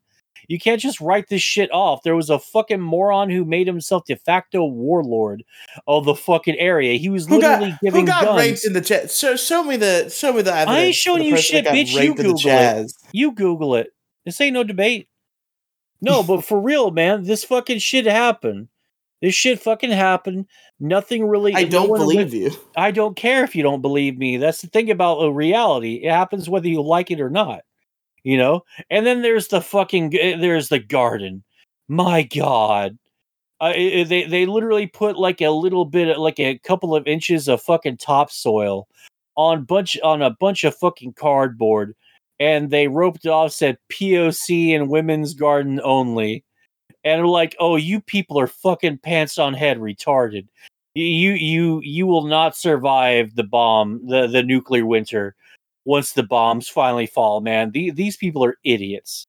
[0.48, 2.02] You can't just write this shit off.
[2.02, 5.44] There was a fucking moron who made himself de facto warlord
[5.86, 6.98] of the fucking area.
[6.98, 8.40] He was who got, literally who giving got guns.
[8.40, 9.18] raped in the Chaz?
[9.18, 10.76] Show, show me the show me the evidence.
[10.76, 11.92] I ain't showing you shit, bitch.
[11.92, 12.92] You raped in the Google it.
[13.12, 13.92] You Google it.
[14.24, 15.08] This ain't no debate.
[16.00, 18.68] No, but for real, man, this fucking shit happened.
[19.20, 20.46] This shit fucking happened.
[20.80, 21.54] Nothing really.
[21.54, 22.50] I don't one believe you.
[22.76, 24.36] I don't care if you don't believe me.
[24.36, 26.00] That's the thing about a reality.
[26.02, 27.62] It happens whether you like it or not.
[28.24, 28.64] You know.
[28.90, 30.14] And then there's the fucking.
[30.18, 31.42] Eh, there's the garden.
[31.88, 32.98] My God.
[33.62, 36.94] It- it- eh, eh, they they literally put like a little bit, like a couple
[36.96, 38.88] of inches of fucking topsoil
[39.36, 41.94] on bunch on a bunch of fucking cardboard,
[42.40, 46.44] and they roped off said POC and women's garden only.
[47.04, 50.46] And like, oh, you people are fucking pants on head retarded.
[50.94, 55.34] You you you will not survive the bomb, the the nuclear winter
[55.84, 57.70] once the bombs finally fall, man.
[57.72, 59.26] The, these people are idiots.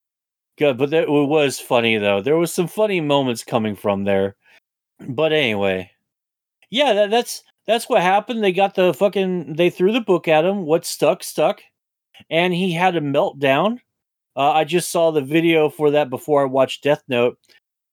[0.57, 2.21] Good, but that, it was funny though.
[2.21, 4.35] There was some funny moments coming from there.
[4.99, 5.91] But anyway,
[6.69, 8.43] yeah, that, that's that's what happened.
[8.43, 10.65] They got the fucking they threw the book at him.
[10.65, 11.61] What stuck stuck,
[12.29, 13.79] and he had a meltdown.
[14.35, 17.37] Uh, I just saw the video for that before I watched Death Note.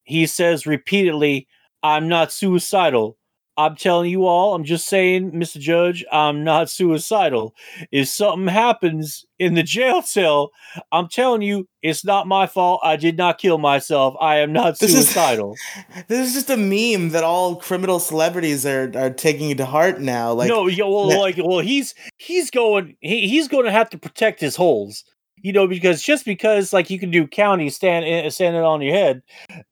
[0.05, 1.49] He says repeatedly,
[1.83, 3.17] "I'm not suicidal.
[3.61, 5.59] I'm telling you all, I'm just saying, Mr.
[5.61, 7.55] Judge, I'm not suicidal.
[7.93, 10.51] If something happens in the jail cell,
[10.93, 12.81] I'm telling you, it's not my fault.
[12.83, 14.15] I did not kill myself.
[14.19, 15.57] I am not This is- suicidal.
[16.09, 20.33] This is just a meme that all criminal celebrities are, are taking to heart now.
[20.33, 23.99] Like, no, yeah, well, like, well, he's he's going, he, he's going to have to
[23.99, 25.05] protect his holes,
[25.37, 28.95] you know, because just because like you can do county stand eh, standing on your
[28.95, 29.23] head,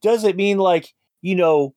[0.03, 1.75] doesn't mean like you know,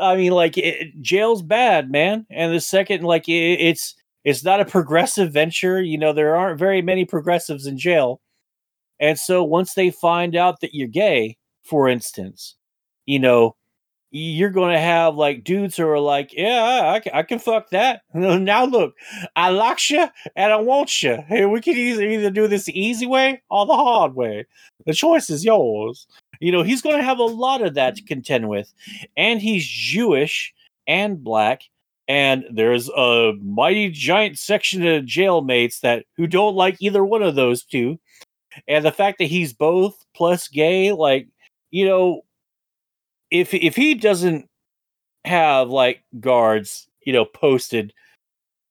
[0.00, 2.26] I mean, like it, jail's bad, man.
[2.30, 3.94] And the second, like it, it's
[4.24, 8.20] it's not a progressive venture, you know, there aren't very many progressives in jail,
[9.00, 12.56] and so once they find out that you're gay, for instance,
[13.06, 13.56] you know.
[14.16, 17.70] You're going to have like dudes who are like, yeah, I, can, I can fuck
[17.70, 18.02] that.
[18.14, 18.94] Now look,
[19.34, 20.06] I like you
[20.36, 21.18] and I want you.
[21.26, 24.46] Hey, we can either either do this the easy way or the hard way.
[24.86, 26.06] The choice is yours.
[26.38, 28.72] You know, he's going to have a lot of that to contend with,
[29.16, 30.54] and he's Jewish
[30.86, 31.62] and black,
[32.06, 37.34] and there's a mighty giant section of jailmates that who don't like either one of
[37.34, 37.98] those two,
[38.68, 41.26] and the fact that he's both plus gay, like
[41.72, 42.22] you know,
[43.34, 44.48] if if he doesn't
[45.24, 47.92] have like guards, you know, posted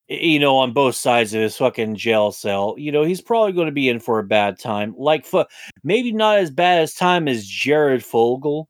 [0.09, 3.67] you know, on both sides of his fucking jail cell, you know, he's probably going
[3.67, 4.93] to be in for a bad time.
[4.97, 5.45] Like, fu-
[5.83, 8.67] maybe not as bad as time as Jared Fogle,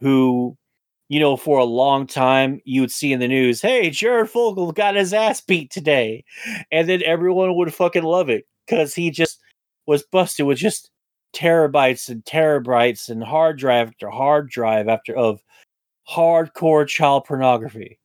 [0.00, 0.56] who,
[1.08, 4.70] you know, for a long time you would see in the news, hey, Jared Fogle
[4.72, 6.24] got his ass beat today.
[6.70, 9.40] And then everyone would fucking love it because he just
[9.86, 10.90] was busted with just
[11.34, 15.42] terabytes and terabytes and hard drive after hard drive after of
[16.08, 17.98] hardcore child pornography.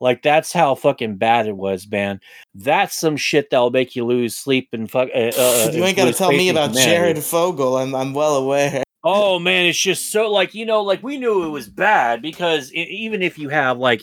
[0.00, 2.20] Like that's how fucking bad it was, man.
[2.54, 5.08] That's some shit that'll make you lose sleep and fuck.
[5.14, 6.74] Uh, uh, you ain't got to tell me about.
[6.74, 7.78] Jared Fogle.
[7.78, 8.82] I'm I'm well aware.
[9.02, 12.70] Oh man, it's just so like you know, like we knew it was bad because
[12.72, 14.02] i even if you have like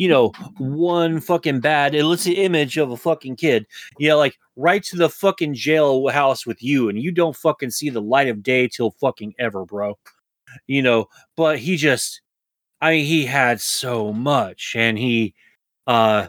[0.00, 3.66] you know one fucking bad illicit image of a fucking kid,
[3.98, 7.90] you know, like right to the fucking jailhouse with you, and you don't fucking see
[7.90, 9.98] the light of day till fucking ever, bro.
[10.66, 12.22] You know, but he just,
[12.80, 15.34] I mean, he had so much, and he,
[15.86, 16.28] uh,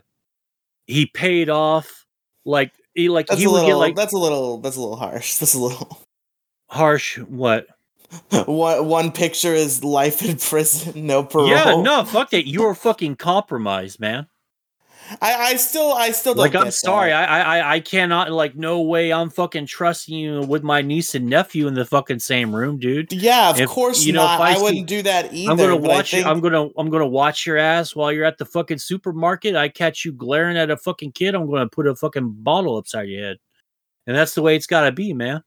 [0.85, 2.05] he paid off
[2.43, 3.69] like he like That's he would little.
[3.69, 4.57] get like that's a little.
[4.57, 5.35] That's a little harsh.
[5.39, 6.05] That's a little.
[6.67, 7.67] harsh what
[8.45, 11.49] one one picture is life in prison, no parole.
[11.49, 12.47] Yeah, no, fuck that.
[12.47, 14.27] You are fucking compromised, man.
[15.21, 17.29] I, I still I still don't Like, I'm sorry, that.
[17.29, 18.31] I, I, I- I cannot.
[18.31, 19.11] Like, no way.
[19.11, 23.11] I'm fucking trusting you with my niece and nephew in the fucking same room, dude.
[23.11, 24.39] Yeah, of if- course you know, not.
[24.39, 25.51] I I, wouldn't do that either.
[25.51, 28.45] I'm gonna watch think- I'm gonna, I'm gonna watch your ass while you're at the
[28.45, 29.53] fucking supermarket.
[29.55, 31.35] I catch you glaring at a fucking kid.
[31.35, 33.37] I'm gonna put a fucking bottle upside your head,
[34.07, 35.43] and that's the way it's gotta be, man.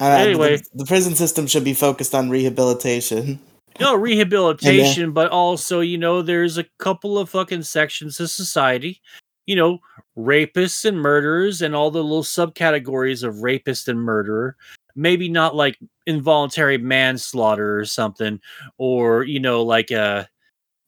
[0.00, 0.56] Anyway.
[0.56, 3.40] the, the prison system should be focused on rehabilitation.
[3.80, 9.00] No rehabilitation, but also, you know, there's a couple of fucking sections of society,
[9.46, 9.78] you know,
[10.16, 14.56] rapists and murderers and all the little subcategories of rapist and murderer.
[14.96, 15.78] Maybe not like
[16.08, 18.40] involuntary manslaughter or something,
[18.78, 20.24] or, you know, like uh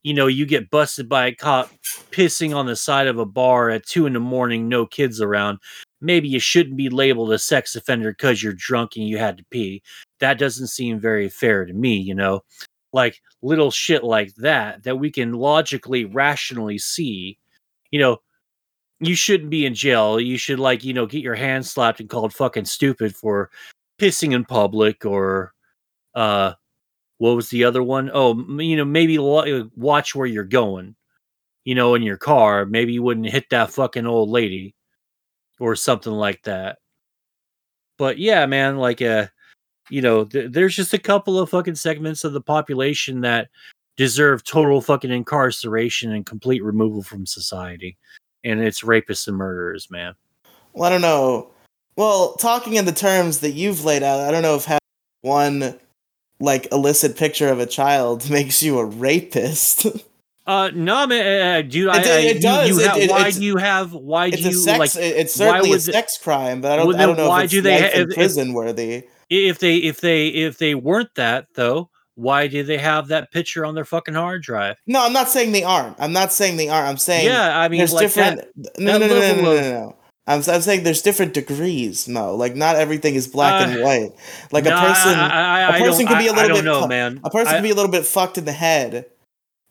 [0.03, 1.71] you know, you get busted by a cop
[2.11, 5.59] pissing on the side of a bar at two in the morning, no kids around.
[6.01, 9.45] Maybe you shouldn't be labeled a sex offender because you're drunk and you had to
[9.51, 9.83] pee.
[10.21, 12.41] That doesn't seem very fair to me, you know?
[12.93, 17.39] Like little shit like that, that we can logically, rationally see.
[17.91, 18.17] You know,
[19.01, 20.19] you shouldn't be in jail.
[20.19, 23.51] You should, like, you know, get your hand slapped and called fucking stupid for
[24.01, 25.53] pissing in public or,
[26.15, 26.55] uh,
[27.21, 28.11] what was the other one?
[28.15, 30.97] Oh, you know, maybe watch where you're going.
[31.65, 34.75] You know, in your car, maybe you wouldn't hit that fucking old lady
[35.59, 36.79] or something like that.
[37.99, 39.27] But yeah, man, like uh
[39.91, 43.49] you know, th- there's just a couple of fucking segments of the population that
[43.99, 47.99] deserve total fucking incarceration and complete removal from society.
[48.45, 50.15] And it's rapists and murderers, man.
[50.73, 51.51] Well, I don't know.
[51.97, 54.79] Well, talking in the terms that you've laid out, I don't know if
[55.21, 55.79] one
[56.41, 59.87] like illicit picture of a child makes you a rapist.
[60.47, 61.89] Uh, no, man, uh, dude.
[61.89, 62.69] I, It- I, it you- does.
[62.71, 63.93] You, have, it- why do you have?
[63.93, 64.79] Why do you a sex.
[64.79, 64.97] like?
[64.97, 66.95] it- it's certainly a sex crime, but I don't.
[66.97, 69.05] I don't know why if it's do they ha- if- prison worthy.
[69.29, 73.65] If they if they if they weren't that though, why did they have that picture
[73.65, 74.77] on their fucking hard drive?
[74.89, 75.95] No, I'm not saying they aren't.
[76.01, 76.89] I'm not saying they aren't.
[76.89, 78.41] I'm saying yeah, I mean, there's like different.
[78.57, 78.79] that.
[78.81, 79.97] no, that no, no, no, no, of- no, no.
[80.31, 82.35] I'm, I'm saying there's different degrees, Moe.
[82.37, 84.13] Like not everything is black and Uh, white.
[84.53, 86.57] Like No, a person, I, I, I a person can be a little I don't
[86.59, 87.21] bit know, fu- man.
[87.25, 89.07] a person can be a little bit fucked in the head,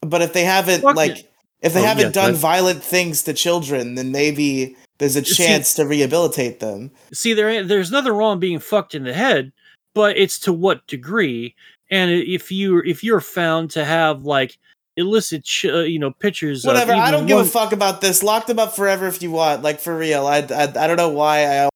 [0.02, 1.32] but if they haven't Fuck like it.
[1.62, 5.24] if they Oh, haven't yes, done but- violent things to children, then maybe there's a
[5.26, 6.92] See- chance to rehabilitate them.
[7.14, 9.52] see there there's nothing wrong being fucked in the head
[9.96, 11.56] but it's to what degree
[11.90, 14.58] and if you if you're found to have like
[15.00, 16.94] illicit ch- uh, you know pictures Whatever.
[16.94, 18.22] I don't give a fuck about this.
[18.22, 19.64] Lock them up forever if you want.
[19.64, 20.28] Like for real.
[20.28, 21.70] I I, I don't know why I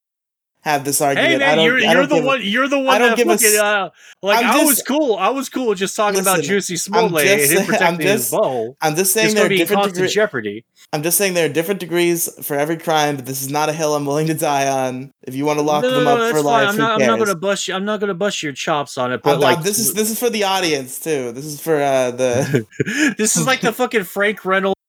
[0.63, 1.29] have this argument.
[1.29, 2.39] Hey I man, don't, you're I you're the a- one.
[2.41, 3.89] You're the I one don't that give a fucking s- uh,
[4.21, 5.15] like I'm I just- was cool.
[5.17, 7.65] I was cool just talking about Jussie Smollett just and him saying- I'm
[7.97, 8.77] protecting his just- bowl.
[8.81, 10.13] I'm just saying there are different degrees.
[10.13, 10.65] jeopardy.
[10.91, 13.73] I'm just saying there are different degrees for every crime, but this is not a
[13.73, 15.11] hill I'm willing to die on.
[15.23, 16.69] If you want to lock no, them no, up no, for life.
[16.69, 17.01] I'm not.
[17.01, 17.73] I'm not gonna bust you.
[17.73, 19.21] I'm not gonna bust your chops on it.
[19.23, 21.31] But I'm like not- this is this is for the audience too.
[21.33, 22.65] This is for uh, the
[23.17, 24.79] this is like the fucking Frank Reynolds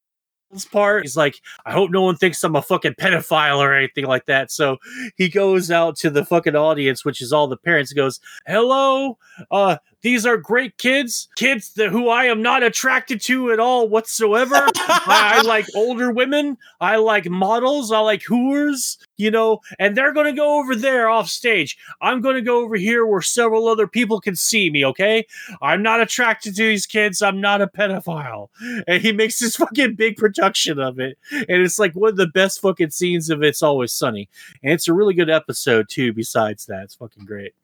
[0.63, 1.03] part.
[1.03, 4.51] He's like, I hope no one thinks I'm a fucking pedophile or anything like that.
[4.51, 4.77] So
[5.17, 9.17] he goes out to the fucking audience, which is all the parents, goes, Hello,
[9.51, 13.89] uh, these are great kids, kids that who I am not attracted to at all
[13.89, 14.55] whatsoever.
[14.55, 20.13] I, I like older women, I like models, I like whores, you know, and they're
[20.13, 21.79] gonna go over there off stage.
[22.03, 25.27] I'm gonna go over here where several other people can see me, okay?
[25.63, 27.23] I'm not attracted to these kids.
[27.23, 28.51] I'm not a pedophile.
[28.87, 31.17] And he makes this fucking big production of it.
[31.33, 34.29] And it's like one of the best fucking scenes of It's Always Sunny.
[34.63, 36.83] And it's a really good episode, too, besides that.
[36.83, 37.55] It's fucking great.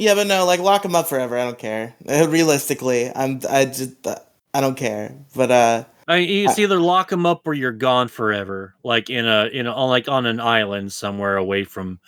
[0.00, 1.36] Yeah, but no, like lock them up forever.
[1.36, 1.94] I don't care.
[2.06, 4.16] Realistically, I'm I just uh,
[4.54, 5.14] I don't care.
[5.36, 9.26] But uh, I mean, it's either lock them up or you're gone forever, like in
[9.26, 12.00] a in a like on an island somewhere away from,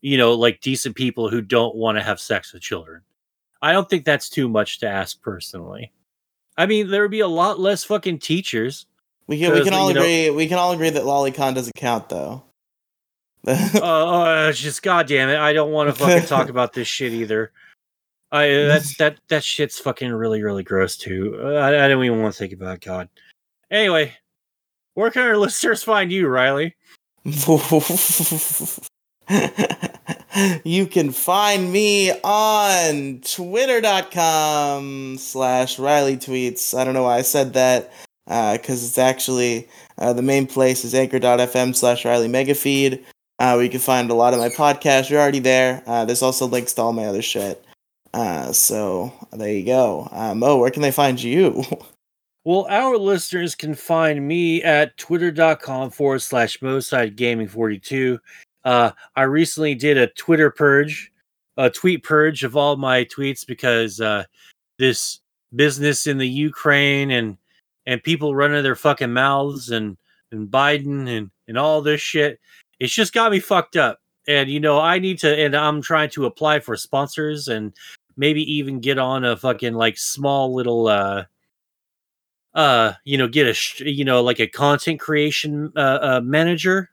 [0.00, 3.02] you know, like decent people who don't want to have sex with children.
[3.60, 5.92] I don't think that's too much to ask personally.
[6.56, 8.86] I mean, there would be a lot less fucking teachers.
[9.26, 11.74] we can we can all you know- agree we can all agree that lolicon doesn't
[11.74, 12.44] count though.
[13.46, 17.12] Uh, uh, it's just goddamn it, I don't want to fucking talk about this shit
[17.12, 17.52] either.
[18.32, 21.38] I that's that that shit's fucking really really gross too.
[21.42, 23.08] Uh, I, I don't even want to think about it, God.
[23.70, 24.12] Anyway,
[24.94, 26.76] where can our listeners find you, Riely?
[30.64, 37.52] you can find me on twitter.com slash riley tweets i don't know why i said
[37.52, 37.92] that
[38.26, 39.68] because it's actually
[39.98, 43.04] uh, the main place is anchor.fm slash riley megafeed
[43.40, 45.10] uh, you can find a lot of my podcasts.
[45.10, 45.82] You're already there.
[45.86, 47.64] Uh, there's also links to all my other shit.
[48.12, 50.08] Uh, so there you go.
[50.12, 51.64] Uh, mo where can they find you?
[52.42, 58.18] Well, our listeners can find me at twitter.com forward slash Moside Gaming 42.
[58.64, 61.12] Uh, I recently did a Twitter purge,
[61.58, 64.24] a tweet purge of all my tweets because uh,
[64.78, 65.20] this
[65.54, 67.36] business in the Ukraine and
[67.84, 69.98] and people running their fucking mouths and
[70.32, 72.40] and Biden and and all this shit,
[72.80, 74.00] it's just got me fucked up.
[74.26, 77.72] And you know, I need to, and I'm trying to apply for sponsors and
[78.16, 81.24] maybe even get on a fucking like small little uh
[82.54, 86.90] uh you know get a you know like a content creation uh, uh manager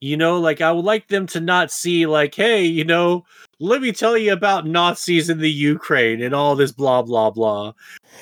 [0.00, 3.24] you know like i would like them to not see like hey you know
[3.60, 7.72] let me tell you about nazis in the ukraine and all this blah blah blah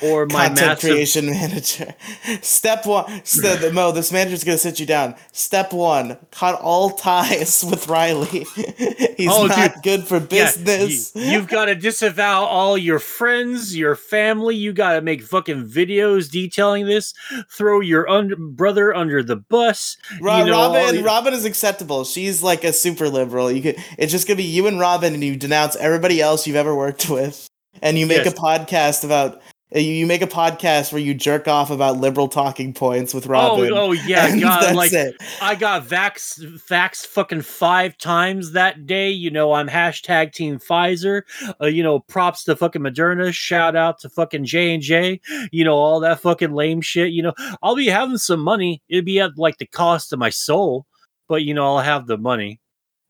[0.03, 1.95] or my content massive creation manager.
[2.41, 3.93] Step one, step, Moe.
[3.93, 5.15] This manager's gonna sit you down.
[5.33, 8.27] Step one: cut all ties with Riely.
[9.19, 9.83] He's Oh, not dude.
[9.83, 11.13] good for Yeah, business.
[11.15, 14.57] you, have got to disavow all your friends, your family.
[14.57, 17.13] You got to make fucking videos detailing this.
[17.51, 18.07] Throw your
[18.37, 19.99] brother under the bus.
[20.23, 22.05] Ro- you know, Robin, the- Robin is acceptable.
[22.05, 23.53] She's like a super liberal.
[23.53, 26.57] You could, it's just gonna be you and Robin, and you denounce everybody else you've
[26.57, 27.47] ever worked with,
[27.81, 28.33] and you make Yes.
[28.35, 29.37] a podcast about.
[29.75, 33.27] uh, You you make a podcast where you jerk off about liberal talking points with
[33.27, 33.73] Robin.
[33.73, 34.63] Oh, oh yeah, God!
[34.65, 35.15] that's Like it.
[35.41, 39.09] I got vax vax fucking five times that day.
[39.11, 41.23] You know, I'm hashtag Team Pfizer.
[41.59, 43.33] Uh, you know, props to fucking Moderna.
[43.33, 45.21] Shout out to fucking J and J.
[45.53, 47.13] You know, all that fucking lame shit.
[47.13, 48.83] You know, I'll be having some money.
[48.91, 50.85] It'd be at like the cost of my soul,
[51.29, 52.61] but you know, I'll have the money,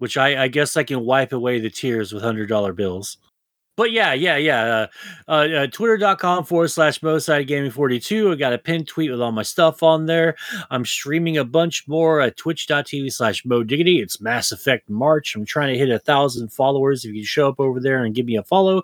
[0.02, 3.18] which I, I guess I can wipe away the tears with hundred dollar bills.
[3.76, 4.64] but yeah, yeah, yeah.
[4.64, 4.86] Uh,
[5.28, 8.32] uh, uh, Twitter.com forward slash Moside Gaming 42.
[8.32, 10.34] I got a pinned tweet with all my stuff on there.
[10.72, 14.00] I'm streaming a bunch more at twitch.tv slash Moe Diggity.
[14.00, 15.36] It's Mass Effect March.
[15.36, 17.04] I'm trying to hit a thousand followers.
[17.04, 18.82] If you show up over there and give me a follow,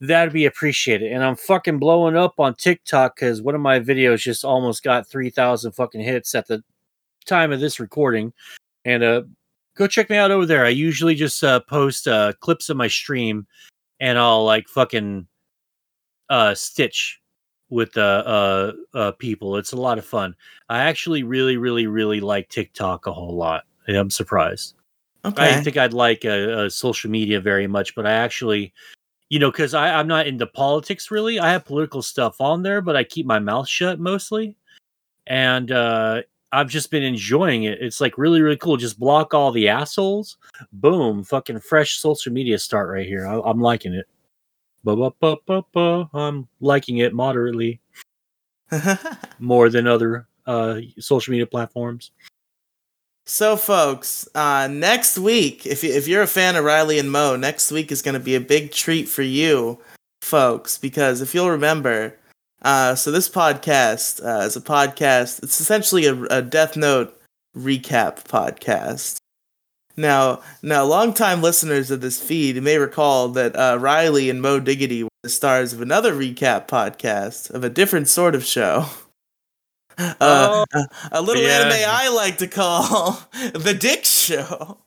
[0.00, 1.12] that'd be appreciated.
[1.12, 5.06] And I'm fucking blowing up on TikTok because one of my videos just almost got
[5.06, 6.64] 3,000 fucking hits at the
[7.26, 8.32] time of this recording.
[8.86, 9.22] And uh,
[9.76, 10.64] go check me out over there.
[10.64, 13.46] I usually just uh, post uh, clips of my stream
[14.00, 15.26] and I'll like fucking
[16.28, 17.20] uh stitch
[17.68, 19.56] with uh, uh uh people.
[19.56, 20.34] It's a lot of fun.
[20.68, 23.64] I actually really, really, really like TikTok a whole lot.
[23.88, 24.74] I'm surprised.
[25.24, 25.48] I Okay.
[25.48, 26.24] didn't think I'd like
[26.70, 28.72] social media very much, but I actually,
[29.28, 31.38] you know, because I'm not into politics really.
[31.38, 34.56] I have political stuff on there, but I keep my mouth shut mostly,
[35.26, 36.22] and uh,
[36.52, 37.78] I've just been enjoying it.
[37.80, 38.76] It's like really, really cool.
[38.76, 40.38] Just block all the assholes.
[40.72, 43.26] Boom, fucking fresh social media start right here.
[43.26, 44.06] I, I'm liking it.
[44.84, 46.08] Ba ba ba ba ba.
[46.14, 47.80] I'm liking it moderately
[49.40, 52.12] more than other uh, social media platforms.
[53.28, 57.72] So, folks, uh, next week, if if you're a fan of Riely and Moe, next
[57.72, 59.80] week is going to be a big treat for you,
[60.20, 62.16] folks, because if you'll remember,
[62.66, 65.40] uh, so this podcast uh, is a podcast.
[65.44, 67.16] It's essentially a, a Death Note
[67.56, 69.18] recap podcast.
[69.96, 75.04] Now, now, longtime listeners of this feed may recall that uh, Riely and Moe Diggity
[75.04, 78.86] were the stars of another recap podcast of a different sort of show.
[79.98, 81.60] Uh, a, a little yeah.
[81.60, 83.12] anime I like to call
[83.54, 84.78] the Dick Show.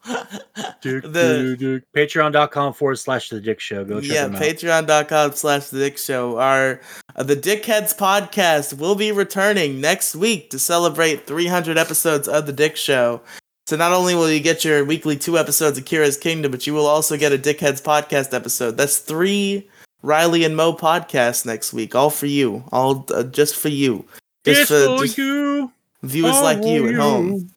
[0.82, 1.84] Dick, The- Dick, Dick.
[1.96, 3.84] Patreon.com forward slash the Dick Show.
[3.86, 6.38] Go check yeah, patreon.com slash the Dick Show.
[6.40, 6.82] Our
[7.16, 12.54] uh, the Dickheads podcast will be returning next week to celebrate 300 episodes of the
[12.54, 13.22] Dick Show.
[13.68, 16.74] So not only will you get your weekly two episodes of Kira's Kingdom, but you
[16.74, 18.78] will also get a Dickheads podcast episode.
[18.78, 19.68] That's three
[20.02, 24.06] Riely and Moe podcasts next week, all for you, all uh, just for you,
[24.46, 25.72] just It's for for just you.
[26.04, 27.50] viewers all like you at home.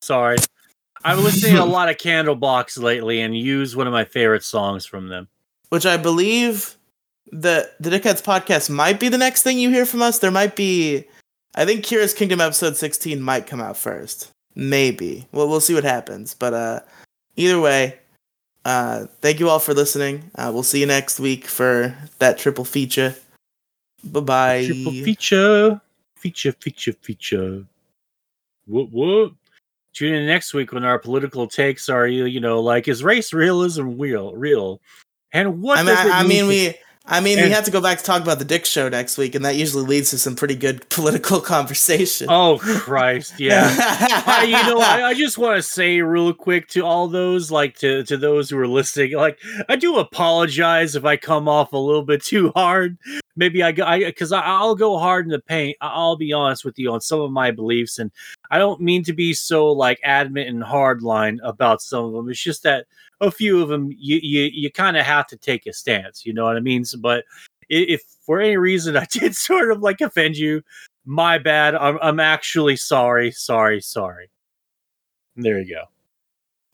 [0.00, 0.36] Sorry.
[1.04, 4.84] I'm listening to a lot of Candlebox lately and use one of my favorite songs
[4.86, 5.28] from them.
[5.70, 6.76] which I believe
[7.32, 10.18] the the Dickheads podcast might be the next thing you hear from us.
[10.18, 11.04] There might be,
[11.54, 14.30] I think Kira's Kingdom episode sixteen might come out first.
[14.54, 15.26] Maybe.
[15.32, 16.34] Well, we'll see what happens.
[16.34, 16.80] But uh,
[17.36, 17.98] either way,
[18.64, 20.30] uh, thank you all for listening.
[20.34, 23.14] Uh, we'll see you next week for that triple feature.
[24.04, 24.66] Bye bye.
[24.66, 25.80] Triple feature.
[26.16, 27.64] Feature, feature, feature.
[28.66, 29.32] What, what?
[29.94, 33.32] Tune in next week when our political takes are, you you know, like, is race
[33.32, 34.34] realism real?
[34.34, 34.80] Real?
[35.32, 36.74] And what I mean, I, mean we.
[37.08, 39.34] I mean, we have to go back to talk about the Dick Show next week,
[39.36, 42.26] and that usually leads to some pretty good political conversation.
[42.28, 43.34] Oh, Christ.
[43.38, 43.68] Yeah.
[44.26, 47.76] I, you know, I, I just want to say real quick to all those, like
[47.78, 49.38] to to those who are listening, like
[49.68, 52.98] I do apologize if I come off a little bit too hard.
[53.36, 55.76] Maybe I go, I because I'll go hard in the paint.
[55.80, 58.10] I- I'll be honest with you on some of my beliefs, and
[58.50, 62.28] I don't mean to be so like adamant and hardline about some of them.
[62.30, 62.86] It's just that
[63.20, 66.24] a few of them you you, you kind of have to take a stance.
[66.26, 66.84] You know what I mean?
[66.84, 67.24] So, but
[67.68, 70.62] if for any reason I did sort of like offend you,
[71.04, 71.74] my bad.
[71.74, 74.30] I'm I'm actually sorry, sorry, sorry.
[75.36, 75.82] There you go.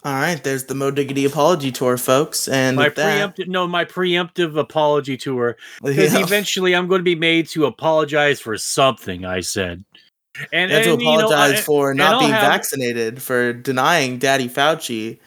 [0.05, 3.84] All right, there's the Moe Diggity apology tour, folks, and My that, preemptive no, my
[3.84, 6.20] preemptive apology tour because Yeah.
[6.24, 9.85] eventually I'm going to be made to apologize for something I said.
[10.52, 14.19] And, have to and, you know, apologize I- for not being have- vaccinated, for denying
[14.19, 15.20] Daddy Fauci.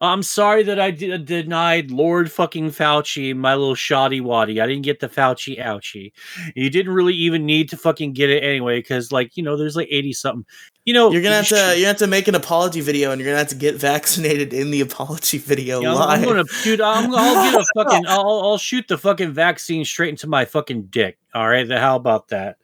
[0.00, 4.60] I'm sorry that I d- denied Lord fucking Fauci my little shoddy waddy.
[4.60, 6.12] I didn't get the Fauci ouchie.
[6.54, 9.74] You didn't really even need to fucking get it anyway, because like you know, there's
[9.74, 10.46] like eighty something.
[10.84, 13.20] You know, You're gonna have to you're gonna have to make an apology video, and
[13.20, 16.22] you're gonna have to get vaccinated in the apology video Yeah, I'm, live.
[16.22, 16.80] I'm gonna shoot.
[16.80, 18.06] I'm, I'll get a fucking.
[18.06, 21.18] I'll, I'll shoot the fucking vaccine straight into my fucking dick.
[21.34, 22.58] All right, how about that?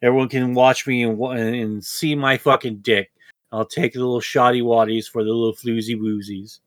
[0.00, 3.10] Everyone can watch me and and see my fucking dick.
[3.50, 6.60] I'll take the little shoddy waddies for the little floozy woozies.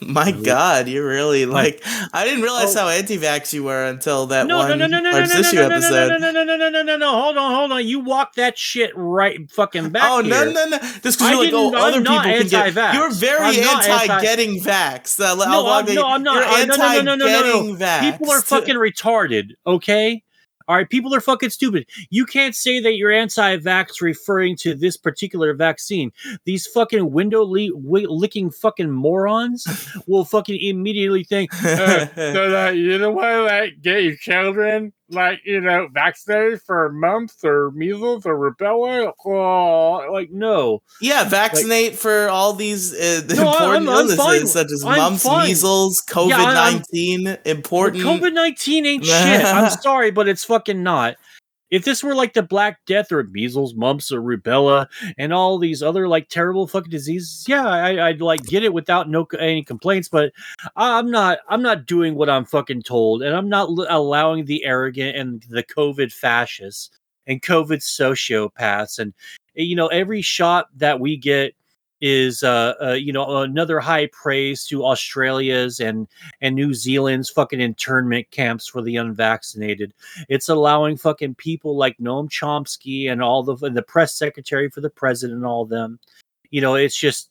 [0.00, 0.42] My No.
[0.42, 2.80] God, you're really like I didn't realize Oh.
[2.82, 5.34] how anti-vax you were until that No, one no, no, no, no, no, Large no,
[5.34, 6.08] no, Issue no, no, no, episode.
[6.08, 7.10] no, no, no, no, no, no, no, no.
[7.10, 7.86] Hold on, hold on.
[7.86, 10.52] You walk that shit right fucking back oh no here.
[10.52, 10.78] no no!
[10.78, 12.94] Just because you're like, oh, I'm other people can get.
[12.94, 15.18] You're very I'm not anti- anti-getting vax.
[15.20, 16.34] Uh, No, I'm- no, I'm not.
[16.36, 17.26] You're I- no, no, no, no, no, no, no.
[17.36, 18.12] anti-getting vax.
[18.12, 20.22] People are fucking retarded, okay?
[20.68, 21.88] All right, people are fucking stupid.
[22.10, 26.12] You can't say that you're anti-vax referring to this particular vaccine.
[26.44, 29.66] These fucking window le- wi- licking fucking morons
[30.06, 34.92] will fucking immediately think, uh, so that you don't want to like, get your children
[35.10, 41.94] like you know vaccinated for mumps or measles or rubella oh, like no Yeah, vaccinate
[41.96, 44.46] for all these uh, No, important I'm- I'm illnesses fine.
[44.46, 45.48] such as I'm mumps, fine.
[45.48, 47.38] measles, COVID Yeah, I'm- nineteen.
[47.46, 48.02] Important.
[48.04, 49.44] COVID nineteen ain't shit.
[49.44, 51.16] I'm sorry, but it's fucking not.
[51.70, 54.86] If this were like the Black Death or measles, mumps, or rubella,
[55.16, 59.08] and all these other like terrible fucking diseases, yeah, I, I'd like get it without
[59.08, 60.08] no any complaints.
[60.08, 60.32] But
[60.76, 61.38] I'm not.
[61.48, 65.42] I'm not doing what I'm fucking told, and I'm not l- allowing the arrogant and
[65.48, 66.90] the COVID fascists
[67.26, 69.12] and COVID sociopaths and
[69.54, 71.54] you know every shot that we get
[72.00, 76.06] is uh, uh you know another high praise to Australia's and
[76.40, 79.92] and New Zealand's fucking internment camps for the unvaccinated.
[80.28, 84.80] It's allowing fucking people like Noam Chomsky and all the and the press secretary for
[84.80, 85.98] the president and all them.
[86.50, 87.30] You know, it's just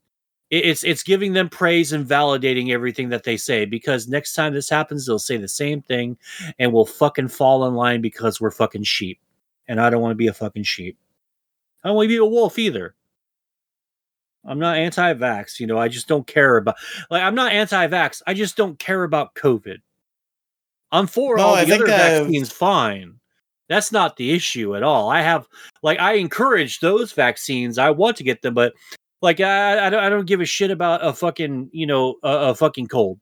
[0.49, 4.69] it's it's giving them praise and validating everything that they say because next time this
[4.69, 6.17] happens they'll say the same thing
[6.57, 9.19] and we'll fucking fall in line because we're fucking sheep.
[9.67, 10.97] And I don't want to be a fucking sheep.
[11.83, 12.95] I don't want to be a wolf either.
[14.47, 15.77] I'm not anti-vax, you know.
[15.77, 16.75] I just don't care about
[17.09, 18.21] like I'm not anti-vax.
[18.25, 19.77] I just don't care about COVID.
[20.91, 22.51] I'm for No, all I the other vaccines.
[22.51, 23.19] Fine,
[23.67, 25.09] that's not the issue at all.
[25.09, 25.47] I have
[25.83, 27.77] like I encourage those vaccines.
[27.77, 28.73] I want to get them, but
[29.21, 32.29] like I I don't, I don't give a shit about a fucking you know a,
[32.29, 33.19] a fucking cold.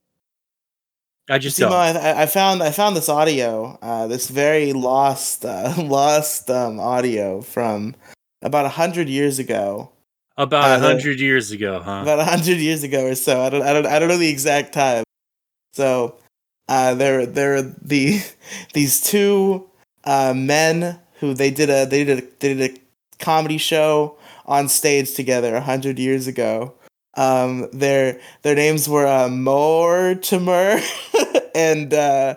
[1.29, 1.97] I just Simo, don't.
[1.97, 7.41] I, I found I found this audio, uh, this very lost uh, lost um, audio
[7.41, 7.95] from
[8.43, 9.91] about a hundred years ago.
[10.37, 12.01] About uh, a hundred years ago, huh?
[12.01, 13.41] about a hundred years ago or so.
[13.41, 15.03] I don't, I don't, I don't know the exact time.
[15.73, 16.15] So,
[16.67, 18.21] uh, there, there are the
[18.73, 19.69] these two
[20.03, 22.79] uh, men who they did a they did a they did a
[23.23, 26.73] comedy show on stage together a hundred years ago.
[27.15, 30.81] Um, their their names were uh, Mortimer
[31.55, 32.35] and uh,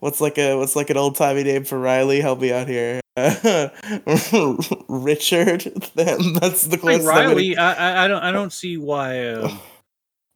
[0.00, 2.20] what's like a what's like an old timey name for Riely?
[2.20, 3.00] Help me out here.
[4.88, 5.62] Richard.
[5.94, 7.06] That's the closest.
[7.08, 9.58] Riely, I, I I don't I don't see why um,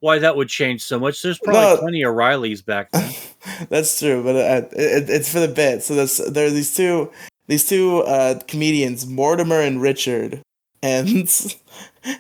[0.01, 1.21] why that would change so much.
[1.23, 1.77] There's probably No.
[1.79, 3.13] plenty of Rileys back then.
[3.69, 5.83] That's true, but uh, it, it's for the bit.
[5.83, 7.11] So there's there are these two
[7.49, 10.41] these two uh, comedians, Mortimer and Richard,
[10.83, 11.07] and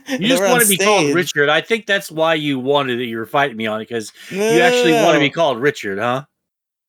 [0.08, 1.48] You just want to be called Richard.
[1.48, 3.06] I think that's why you wanted it.
[3.06, 6.24] You were fighting me on it because you actually want to be called Richard, huh?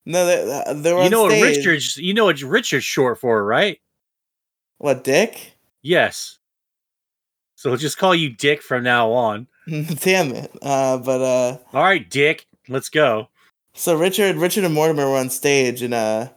[0.06, 1.58] No, they, uh, they were You know what stage.
[1.58, 3.80] Richard's you know what Richard's short for, right?
[4.78, 5.54] What Dick?
[5.82, 6.40] Yes.
[7.56, 9.48] So we'll just call you Dick from now on.
[9.68, 10.52] Damn it!
[10.62, 13.28] Uh, but uh, All right, Dick, let's go.
[13.76, 16.30] so Richard, Richard and Mortimer were on stage, and uh,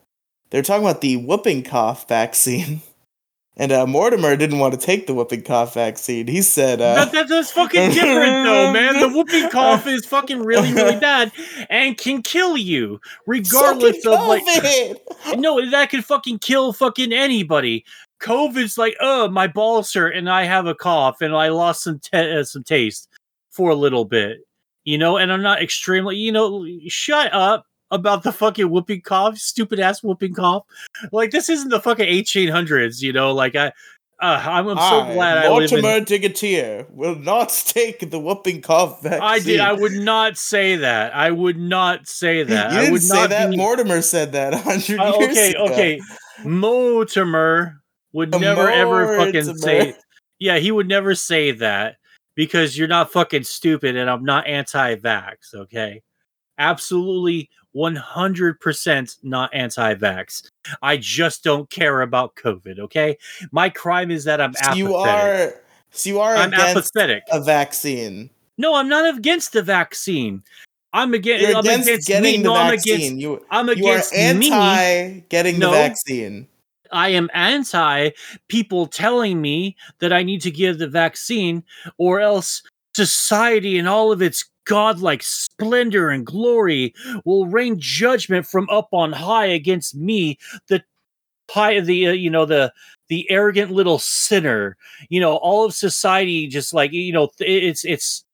[0.50, 2.82] they were talking about the whooping cough vaccine.
[3.56, 6.26] And uh, Mortimer didn't want to take the whooping cough vaccine.
[6.26, 8.98] He said, uh, That, that, that's fucking different, though, man.
[8.98, 11.30] The whooping cough is fucking really, really bad
[11.70, 14.44] and can kill you, regardless "So of can like.
[14.44, 17.84] COVID!" No, that could fucking kill fucking anybody.
[18.20, 22.00] COVID's like, oh, my balls hurt and I have a cough and I lost some
[22.00, 23.08] ta uh, some taste
[23.50, 24.38] for a little bit,
[24.84, 25.16] you know.
[25.16, 26.66] And I'm not extremely, you know.
[26.88, 30.64] Shut up about the fucking whooping cough, stupid ass whooping cough.
[31.12, 33.32] Like this isn't the fucking 1800s, you know.
[33.32, 33.68] Like I,
[34.20, 35.80] uh, I'm, I'm so I, glad I live in.
[35.82, 39.22] Mortimer Digatier will not take the whooping cough vaccine.
[39.22, 39.60] I did.
[39.60, 41.14] I would not say that.
[41.14, 42.72] I would not say that.
[42.72, 43.50] You I didn't would say not that.
[43.50, 45.64] be- Mortimer said that hundred Uh, years okay, ago.
[45.72, 46.00] okay.
[46.44, 47.80] Mortimer
[48.12, 49.94] would never ever fucking say.
[50.38, 51.96] Yeah, he would never say that
[52.34, 55.54] because you're not fucking stupid, and I'm not anti-vax.
[55.54, 56.02] Okay,
[56.58, 60.48] absolutely, one hundred percent not anti-vax.
[60.80, 62.78] I just don't care about COVID.
[62.78, 63.18] Okay,
[63.52, 64.78] my crime is that I'm So apathetic.
[64.78, 65.54] you are.
[65.90, 67.22] So you are I'm against apathetic.
[67.30, 68.30] a vaccine.
[68.56, 70.42] No, I'm not against the vaccine.
[70.92, 71.42] I'm against.
[71.42, 72.36] You're I'm against, against getting me.
[72.38, 72.94] the No, I'm vaccine.
[72.96, 73.20] against.
[73.20, 74.50] you I'm you are against me.
[74.52, 75.70] anti getting No.
[75.70, 76.46] the vaccine.
[76.92, 78.10] I am anti
[78.48, 81.64] people telling me that I need to give the vaccine,
[81.98, 82.62] or else
[82.94, 89.12] society and all of its godlike splendor and glory will rain judgment from up on
[89.12, 90.38] high against me,
[90.68, 90.82] the
[91.50, 92.72] high, the uh, you know the
[93.08, 94.76] the arrogant little sinner.
[95.08, 98.24] You know, all of society just like you know, it's it's.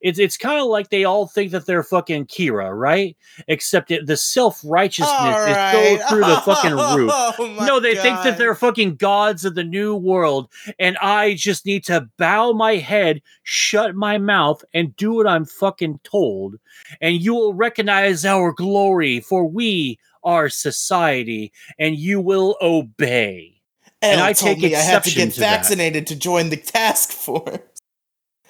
[0.00, 3.16] It's, it's kind of like they all think that they're fucking Kira, right?
[3.48, 6.00] Except it, the self righteousness All is right.
[6.00, 7.10] so through the fucking roof.
[7.12, 11.66] Oh No, they think that they're fucking gods of the new world, and I just
[11.66, 16.56] need to bow my head, shut my mouth, and do what I'm fucking told.
[17.00, 23.60] And you will recognize our glory, for we are society, and you will obey.
[24.02, 25.56] L and I told take me I have to get to that.
[25.58, 27.60] vaccinated to join the task force.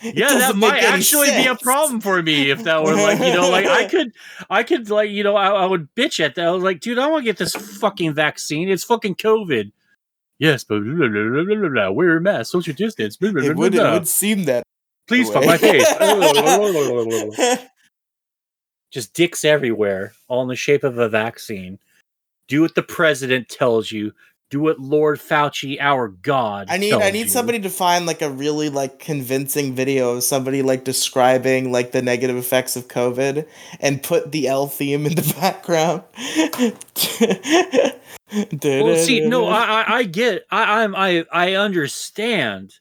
[0.02, 3.34] It yeah, that might actually be a problem for me if that were like you
[3.34, 4.12] know like I could
[4.48, 6.46] I could like you know I, I would bitch at that.
[6.46, 8.70] I was like, dude, I want to get this fucking vaccine.
[8.70, 9.72] It's fucking COVID.
[10.38, 11.90] Yes, but blah, blah, blah, blah, blah, blah.
[11.90, 13.18] wear a mask, social distance.
[13.18, 14.62] Blah, blah, It blah, would, it would seem that.
[15.06, 15.86] Please fuck my face.
[18.90, 21.78] Just dicks everywhere, all in the shape of a vaccine.
[22.48, 24.12] Do what the president tells you.
[24.50, 27.28] Do what Lord Fauci, our God, I need I need you.
[27.28, 32.02] somebody to find like a really like convincing video of somebody like describing like the
[32.02, 33.46] negative effects of COVID
[33.78, 36.02] and put the L theme in the background.
[38.32, 42.74] Well, see, no, I, I, I get, I, I'm, I, I understand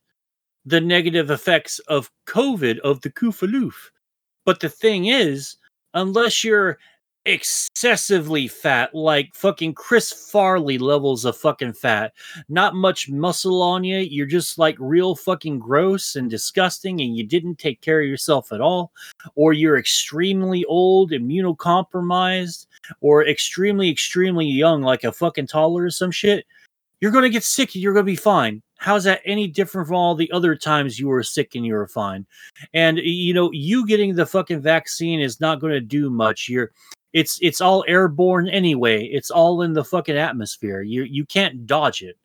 [0.66, 3.74] the negative effects of COVID of the Koofaloof,
[4.46, 5.56] but the thing is,
[5.94, 6.78] unless you're
[7.30, 12.14] excessively fat, like fucking Chris Farley levels of fucking fat,
[12.50, 17.26] not much muscle on you, you're just like real fucking gross and disgusting, and you
[17.26, 18.92] didn't take care of yourself at all,
[19.36, 22.68] or you're extremely old, immunocompromised
[23.02, 26.46] or extremely, extremely young, like a fucking toddler or some shit,
[27.02, 28.62] you're gonna get sick and you're gonna be fine.
[28.78, 31.88] How's that any different from all the other times you were sick and you were
[31.88, 32.26] fine?
[32.74, 36.48] And you know, you getting the fucking vaccine is not gonna do much.
[36.50, 36.72] You're
[37.14, 39.06] it's it's all airborne anyway.
[39.06, 40.82] It's all in the fucking atmosphere.
[40.82, 42.18] You you can't dodge it.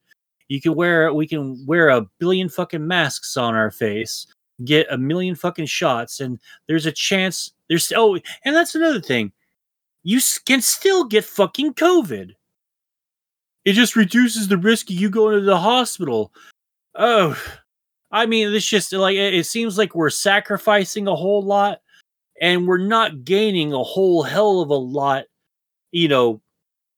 [0.49, 4.27] You can wear we can wear a billion fucking masks on our face,
[4.65, 6.39] get a million fucking shots, and
[6.69, 9.33] there's a chance there's oh and that's another thing
[10.05, 12.33] you can still get fucking COVID.
[13.65, 16.33] It just reduces the risk of you going to the hospital.
[16.95, 17.43] Oh,
[18.11, 21.81] I mean, it's just like it it seems like we're sacrificing a whole lot,
[22.41, 25.25] and we're not gaining a whole hell of a lot.
[25.93, 26.41] You know,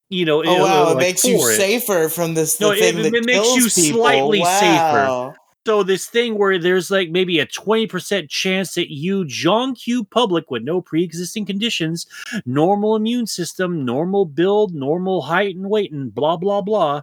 [0.09, 0.43] you know.
[0.45, 1.55] Oh wow, uh, it makes you it.
[1.55, 4.01] safer from this No, it- it makes you people.
[4.01, 5.35] slightly safer.
[5.65, 10.05] So this thing where there's like maybe a 20% chance that you, John Q.
[10.05, 12.05] Public with no pre-existing conditions,
[12.45, 17.01] normal immune system, normal build, normal height and weight, and blah blah blah.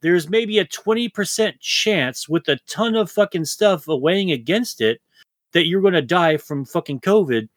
[0.00, 5.00] There's maybe a 20% chance with a ton of fucking stuff weighing against it
[5.52, 7.48] that you're gonna die from fucking COVID.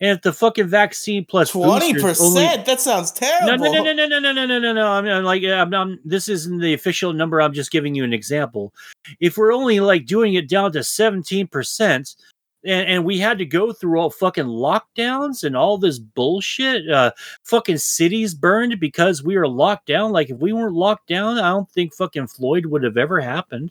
[0.00, 2.64] And if the fucking vaccine plus Twenty percent.
[2.64, 3.64] That sounds no, terrible.
[3.64, 4.86] no, no, no, no, no, no, no, no, no.
[4.86, 7.40] I'm, I'm like, I'm, I'm, this isn't the official number.
[7.40, 8.72] I'm just giving you an example.
[9.20, 12.16] If we're only like doing it down to 17%,
[12.64, 17.12] and, and we had to go through all fucking lockdowns and all this bullshit, uh,
[17.44, 20.12] fucking cities burned because we were locked down.
[20.12, 23.70] Like, if we weren't locked down, I don't think fucking Floyd would have ever happened.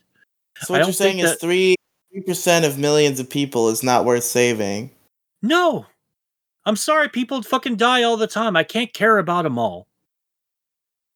[0.62, 1.76] So what you're saying think is three
[2.12, 4.92] three percent of millions of people is not worth saving.
[5.42, 5.86] No,
[6.66, 7.10] I'm sorry.
[7.10, 8.56] People fucking die all the time.
[8.56, 9.88] I can't care about them all.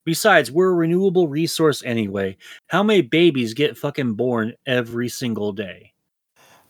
[0.06, 2.36] Besides, we're a renewable resource anyway.
[2.68, 5.93] How many babies get fucking born every single day?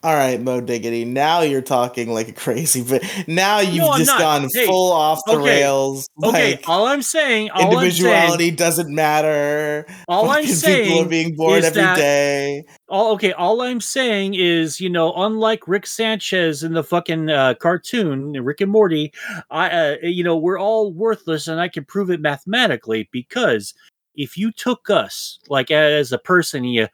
[0.05, 1.07] All right, Moe Diggity.
[1.07, 4.19] Now you're talking like a crazy, but now you've No, just not.
[4.19, 6.07] gone Hey, full off the okay, rails.
[6.23, 9.87] Okay, like, all I'm saying, all I'm saying, individuality doesn't matter.
[10.07, 12.65] all I'm saying people are being born is every that- day.
[12.91, 17.55] all okay all i'm saying is you know unlike rick sanchez in the fucking uh,
[17.55, 19.11] cartoon rick and morty
[19.51, 23.73] i uh, you know we're all worthless and i can prove it mathematically because
[24.15, 26.87] if you took us like as a person you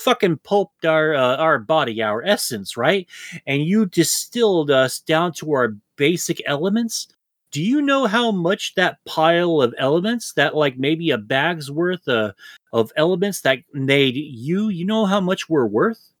[0.00, 3.06] fucking pulped our uh, our body our essence right
[3.46, 7.08] and you distilled us down to our basic elements
[7.52, 12.06] do you know how much that pile of elements that like maybe a bag's worth
[12.06, 12.32] uh,
[12.72, 16.12] of elements that made you, you know how much we're worth?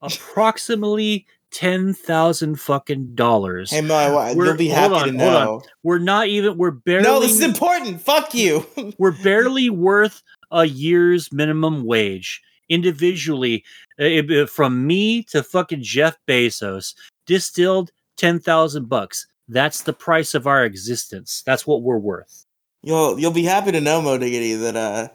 [0.00, 3.70] Approximately ten thousand fucking dollars.
[3.70, 5.62] Hey Moe, We're- you'll be happy on, to know.
[5.82, 6.56] We're not even.
[6.56, 7.04] We're barely.
[7.04, 8.00] No, this is important.
[8.00, 8.66] Fuck you.
[8.98, 10.22] we're barely worth
[10.54, 12.40] a year's minimum wage
[12.70, 13.62] individually.
[13.98, 16.94] it- it- from me to fucking Jeff Bezos,
[17.26, 19.26] distilled ten thousand bucks.
[19.48, 21.42] That's the price of our existence.
[21.46, 22.44] That's what we're worth.
[22.82, 25.08] You'll you'll be happy to know, Moe Diggity, that uh,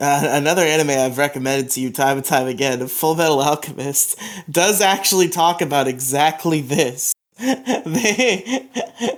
[0.00, 4.20] uh, another anime I've recommended to you time and time again, Full Metal Alchemist,
[4.50, 7.12] does actually talk about exactly this.
[7.38, 8.68] they,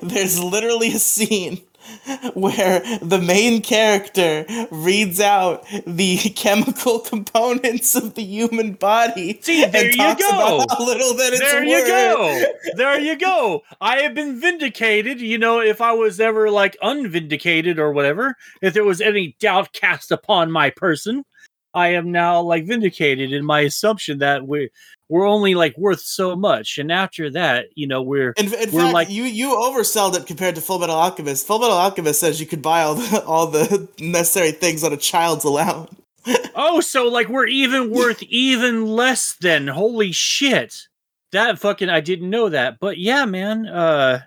[0.03, 1.63] there's literally a scene
[2.35, 9.91] where the main character reads out the chemical components of the human body See, there
[9.91, 10.65] you go.
[10.79, 12.45] little there you go.
[12.77, 13.63] There you go.
[13.81, 15.21] I have been vindicated.
[15.21, 19.73] You know, if I was ever like unvindicated or whatever, if there was any doubt
[19.73, 21.25] cast upon my person,
[21.75, 24.71] I am now like vindicated in my assumption that we
[25.11, 26.79] we're only like worth so much.
[26.79, 30.25] And after that, you know, we're In, in We're fact, like- you you oversold it
[30.27, 31.47] compared to Full Metal Alchemist.
[31.49, 34.97] Full Metal Alchemist says you could buy all the all the necessary things on a
[34.97, 35.93] child's allowance.
[36.55, 40.77] oh, so like we're even worth even less than holy shit.
[41.33, 42.79] That fucking I didn't know that.
[42.79, 44.21] But yeah, man, uh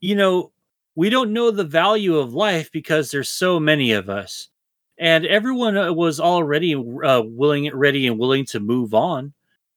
[0.00, 0.52] you know,
[0.94, 4.48] we don't know the value of life because there's so many of us.
[4.98, 9.32] And everyone uh, was already uh, willing, ready, and willing to move on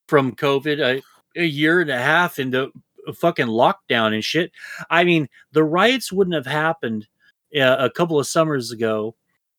[0.08, 1.02] from COVID a,
[1.40, 2.72] a year and a half into
[3.14, 4.52] fucking lockdown and shit.
[4.90, 7.08] I mean, the riots wouldn't have happened
[7.56, 9.16] uh, a couple of summers ago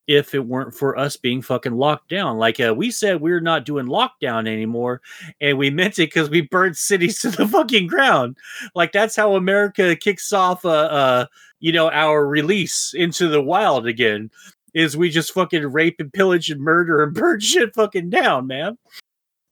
[0.06, 2.38] if it weren't for us being fucking locked down.
[2.38, 5.00] Like uh, we said, we're not doing lockdown anymore,
[5.40, 8.36] and we meant it because we burned cities to the fucking ground.
[8.74, 11.26] Like that's how America kicks off, uh, uh,
[11.58, 14.30] you know, our release into the wild again.
[14.74, 18.76] Is we just fucking rape and pillage and murder and burn shit fucking down, man.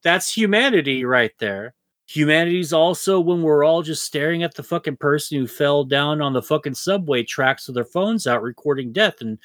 [0.05, 1.75] That's humanity right there.
[2.07, 6.35] Humanity's also when we're all just staring at the fucking person who fell down on
[6.35, 9.39] the fucking subway tracks with their phones out recording death and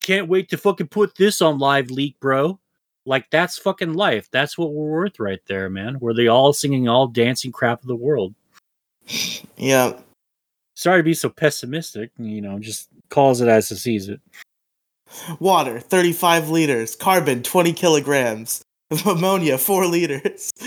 [0.00, 2.58] can't wait to fucking put this on live leak, bro.
[3.04, 4.28] Like that's fucking life.
[4.32, 5.96] That's what we're worth right there, man.
[5.96, 8.34] Where they all singing all dancing crap of the world.
[9.56, 10.00] Yeah.
[10.74, 14.20] Sorry to be so pessimistic, you know, just calls it as it sees it.
[15.38, 16.96] Water, 35 liters.
[16.96, 18.62] Carbon, 20 kilograms.
[19.04, 20.50] Ammonia, 4 liters.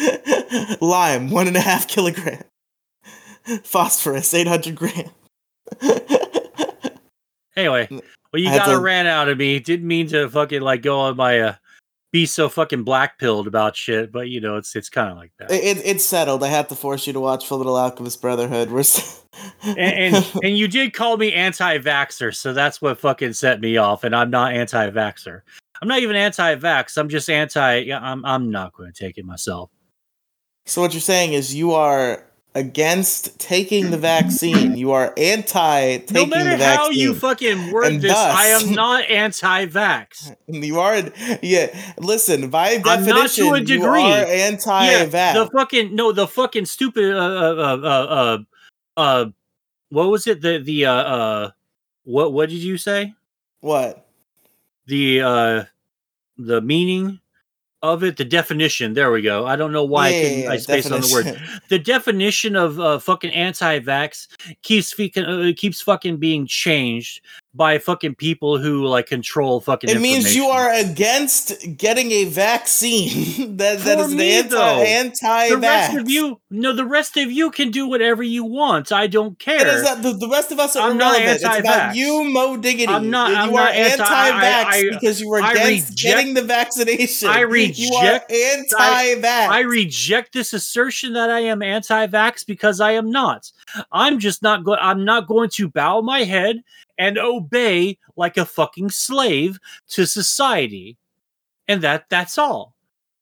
[0.82, 2.44] Lime, 1.5 kilogram.
[3.64, 5.10] Phosphorus, 800 grams.
[7.56, 8.02] anyway, well,
[8.41, 9.60] you I had got a to- rant out of me.
[9.60, 11.56] Didn't mean to fucking like go on my uh,
[12.12, 15.32] be so fucking black pilled about shit, but you know, it's it's kind of like
[15.38, 15.52] that.
[15.52, 16.44] It, it, it's settled.
[16.44, 18.72] I have to force you to watch Full Metal Alchemist Brotherhood.
[18.72, 18.84] We're
[19.64, 24.04] and, and and you did call me anti-vaxxer, so that's what fucking set me off.
[24.04, 25.41] And I'm not anti-vaxxer.
[25.81, 26.97] I'm not even anti-vax.
[26.97, 27.77] I'm just anti.
[27.80, 29.69] Yeah, I'm I'm not going to take it myself.
[30.65, 32.23] so what you're saying is you are
[32.56, 34.76] against taking the vaccine.
[34.76, 36.77] You are anti No taking the matter vaccine.
[36.77, 40.35] how you fucking word And this, I am not anti-vax.
[40.47, 41.01] You are,
[41.41, 41.68] yeah.
[41.99, 45.34] Listen, by I'm not to definition, a you are anti-vax.
[45.35, 48.38] the fucking no, the fucking stupid uh uh uh uh,
[48.97, 49.26] uh
[49.89, 51.51] what was it the the uh uh
[52.03, 53.14] what what did you say
[53.61, 54.09] what?
[54.90, 55.64] The uh
[56.38, 57.20] the meaning
[57.82, 59.45] of it the definition there we go.
[59.45, 61.41] I don't know why Yeah, i couldn't yeah, i spaced on the word.
[61.70, 64.28] the definition of uh, fucking anti-vax
[64.64, 67.22] keeps fucking uh, keeps fucking being changed
[67.53, 73.57] by fucking people who like control fucking It means you are against getting a vaccine.
[73.57, 74.81] that that For is me, anti though.
[74.81, 78.91] anti the rest of you no the rest of you can do whatever you want
[78.91, 81.35] i don't care is not, the, the rest of us are I'm not irrelevant.
[81.35, 81.95] It's about anti-vax.
[81.95, 82.88] you, Moe Diggity.
[82.88, 85.89] I'm not- You I'm are not anti- I- anti-vax I- I- because you were against
[85.89, 87.30] reject- getting the vaccination.
[87.30, 89.49] I You are reject- anti-vax.
[89.49, 93.51] I reject this assertion that I am anti-vax because I am not.
[93.91, 94.80] I'm just not going.
[94.82, 96.64] I'm not going to bow my head
[96.98, 99.60] and obey like a fucking slave
[99.90, 100.98] to society,
[101.68, 102.76] and that that's all.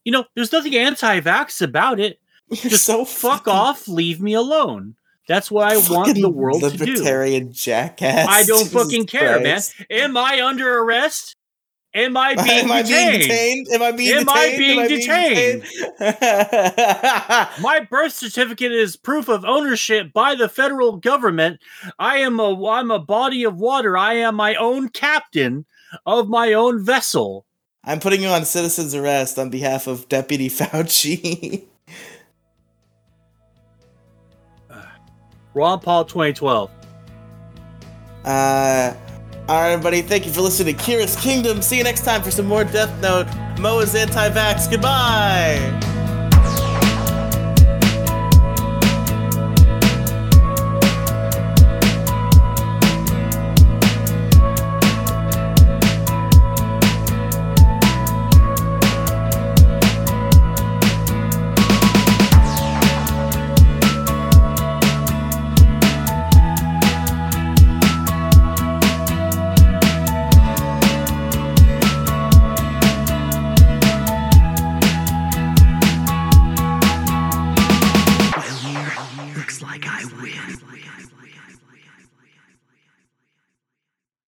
[0.03, 2.19] You know, there's nothing anti-vax about it.
[2.49, 4.95] You're Just so Fuck off, leave me alone.
[5.28, 6.86] That's what I want the world to do.
[6.86, 8.28] libertarian jackass.
[8.30, 9.76] I don't Jesus fucking care, Christ.
[9.80, 9.88] man.
[9.90, 11.36] Am I under arrest?
[12.06, 13.68] Am I being Am I being detained?
[13.74, 14.30] Am I being Am detained?
[14.30, 15.64] I being detained?
[15.64, 17.48] detained?
[17.64, 21.60] My birth certificate is proof of ownership by the federal government.
[21.98, 23.98] I am a I'm a body of water.
[23.98, 25.65] I am my own captain
[26.06, 27.48] of my own vessel.
[27.84, 31.64] I'm putting you on citizen's arrest on behalf of Deputy Fauci.
[35.56, 36.69] Ron Paul 2012.
[38.24, 38.94] Uh,
[39.49, 40.02] all right, everybody.
[40.02, 41.61] Thank you for listening to Kira's Kingdom.
[41.61, 43.28] See you next time for some more Death Note.
[43.60, 44.69] Moe is anti-vax.
[44.69, 45.97] Goodbye.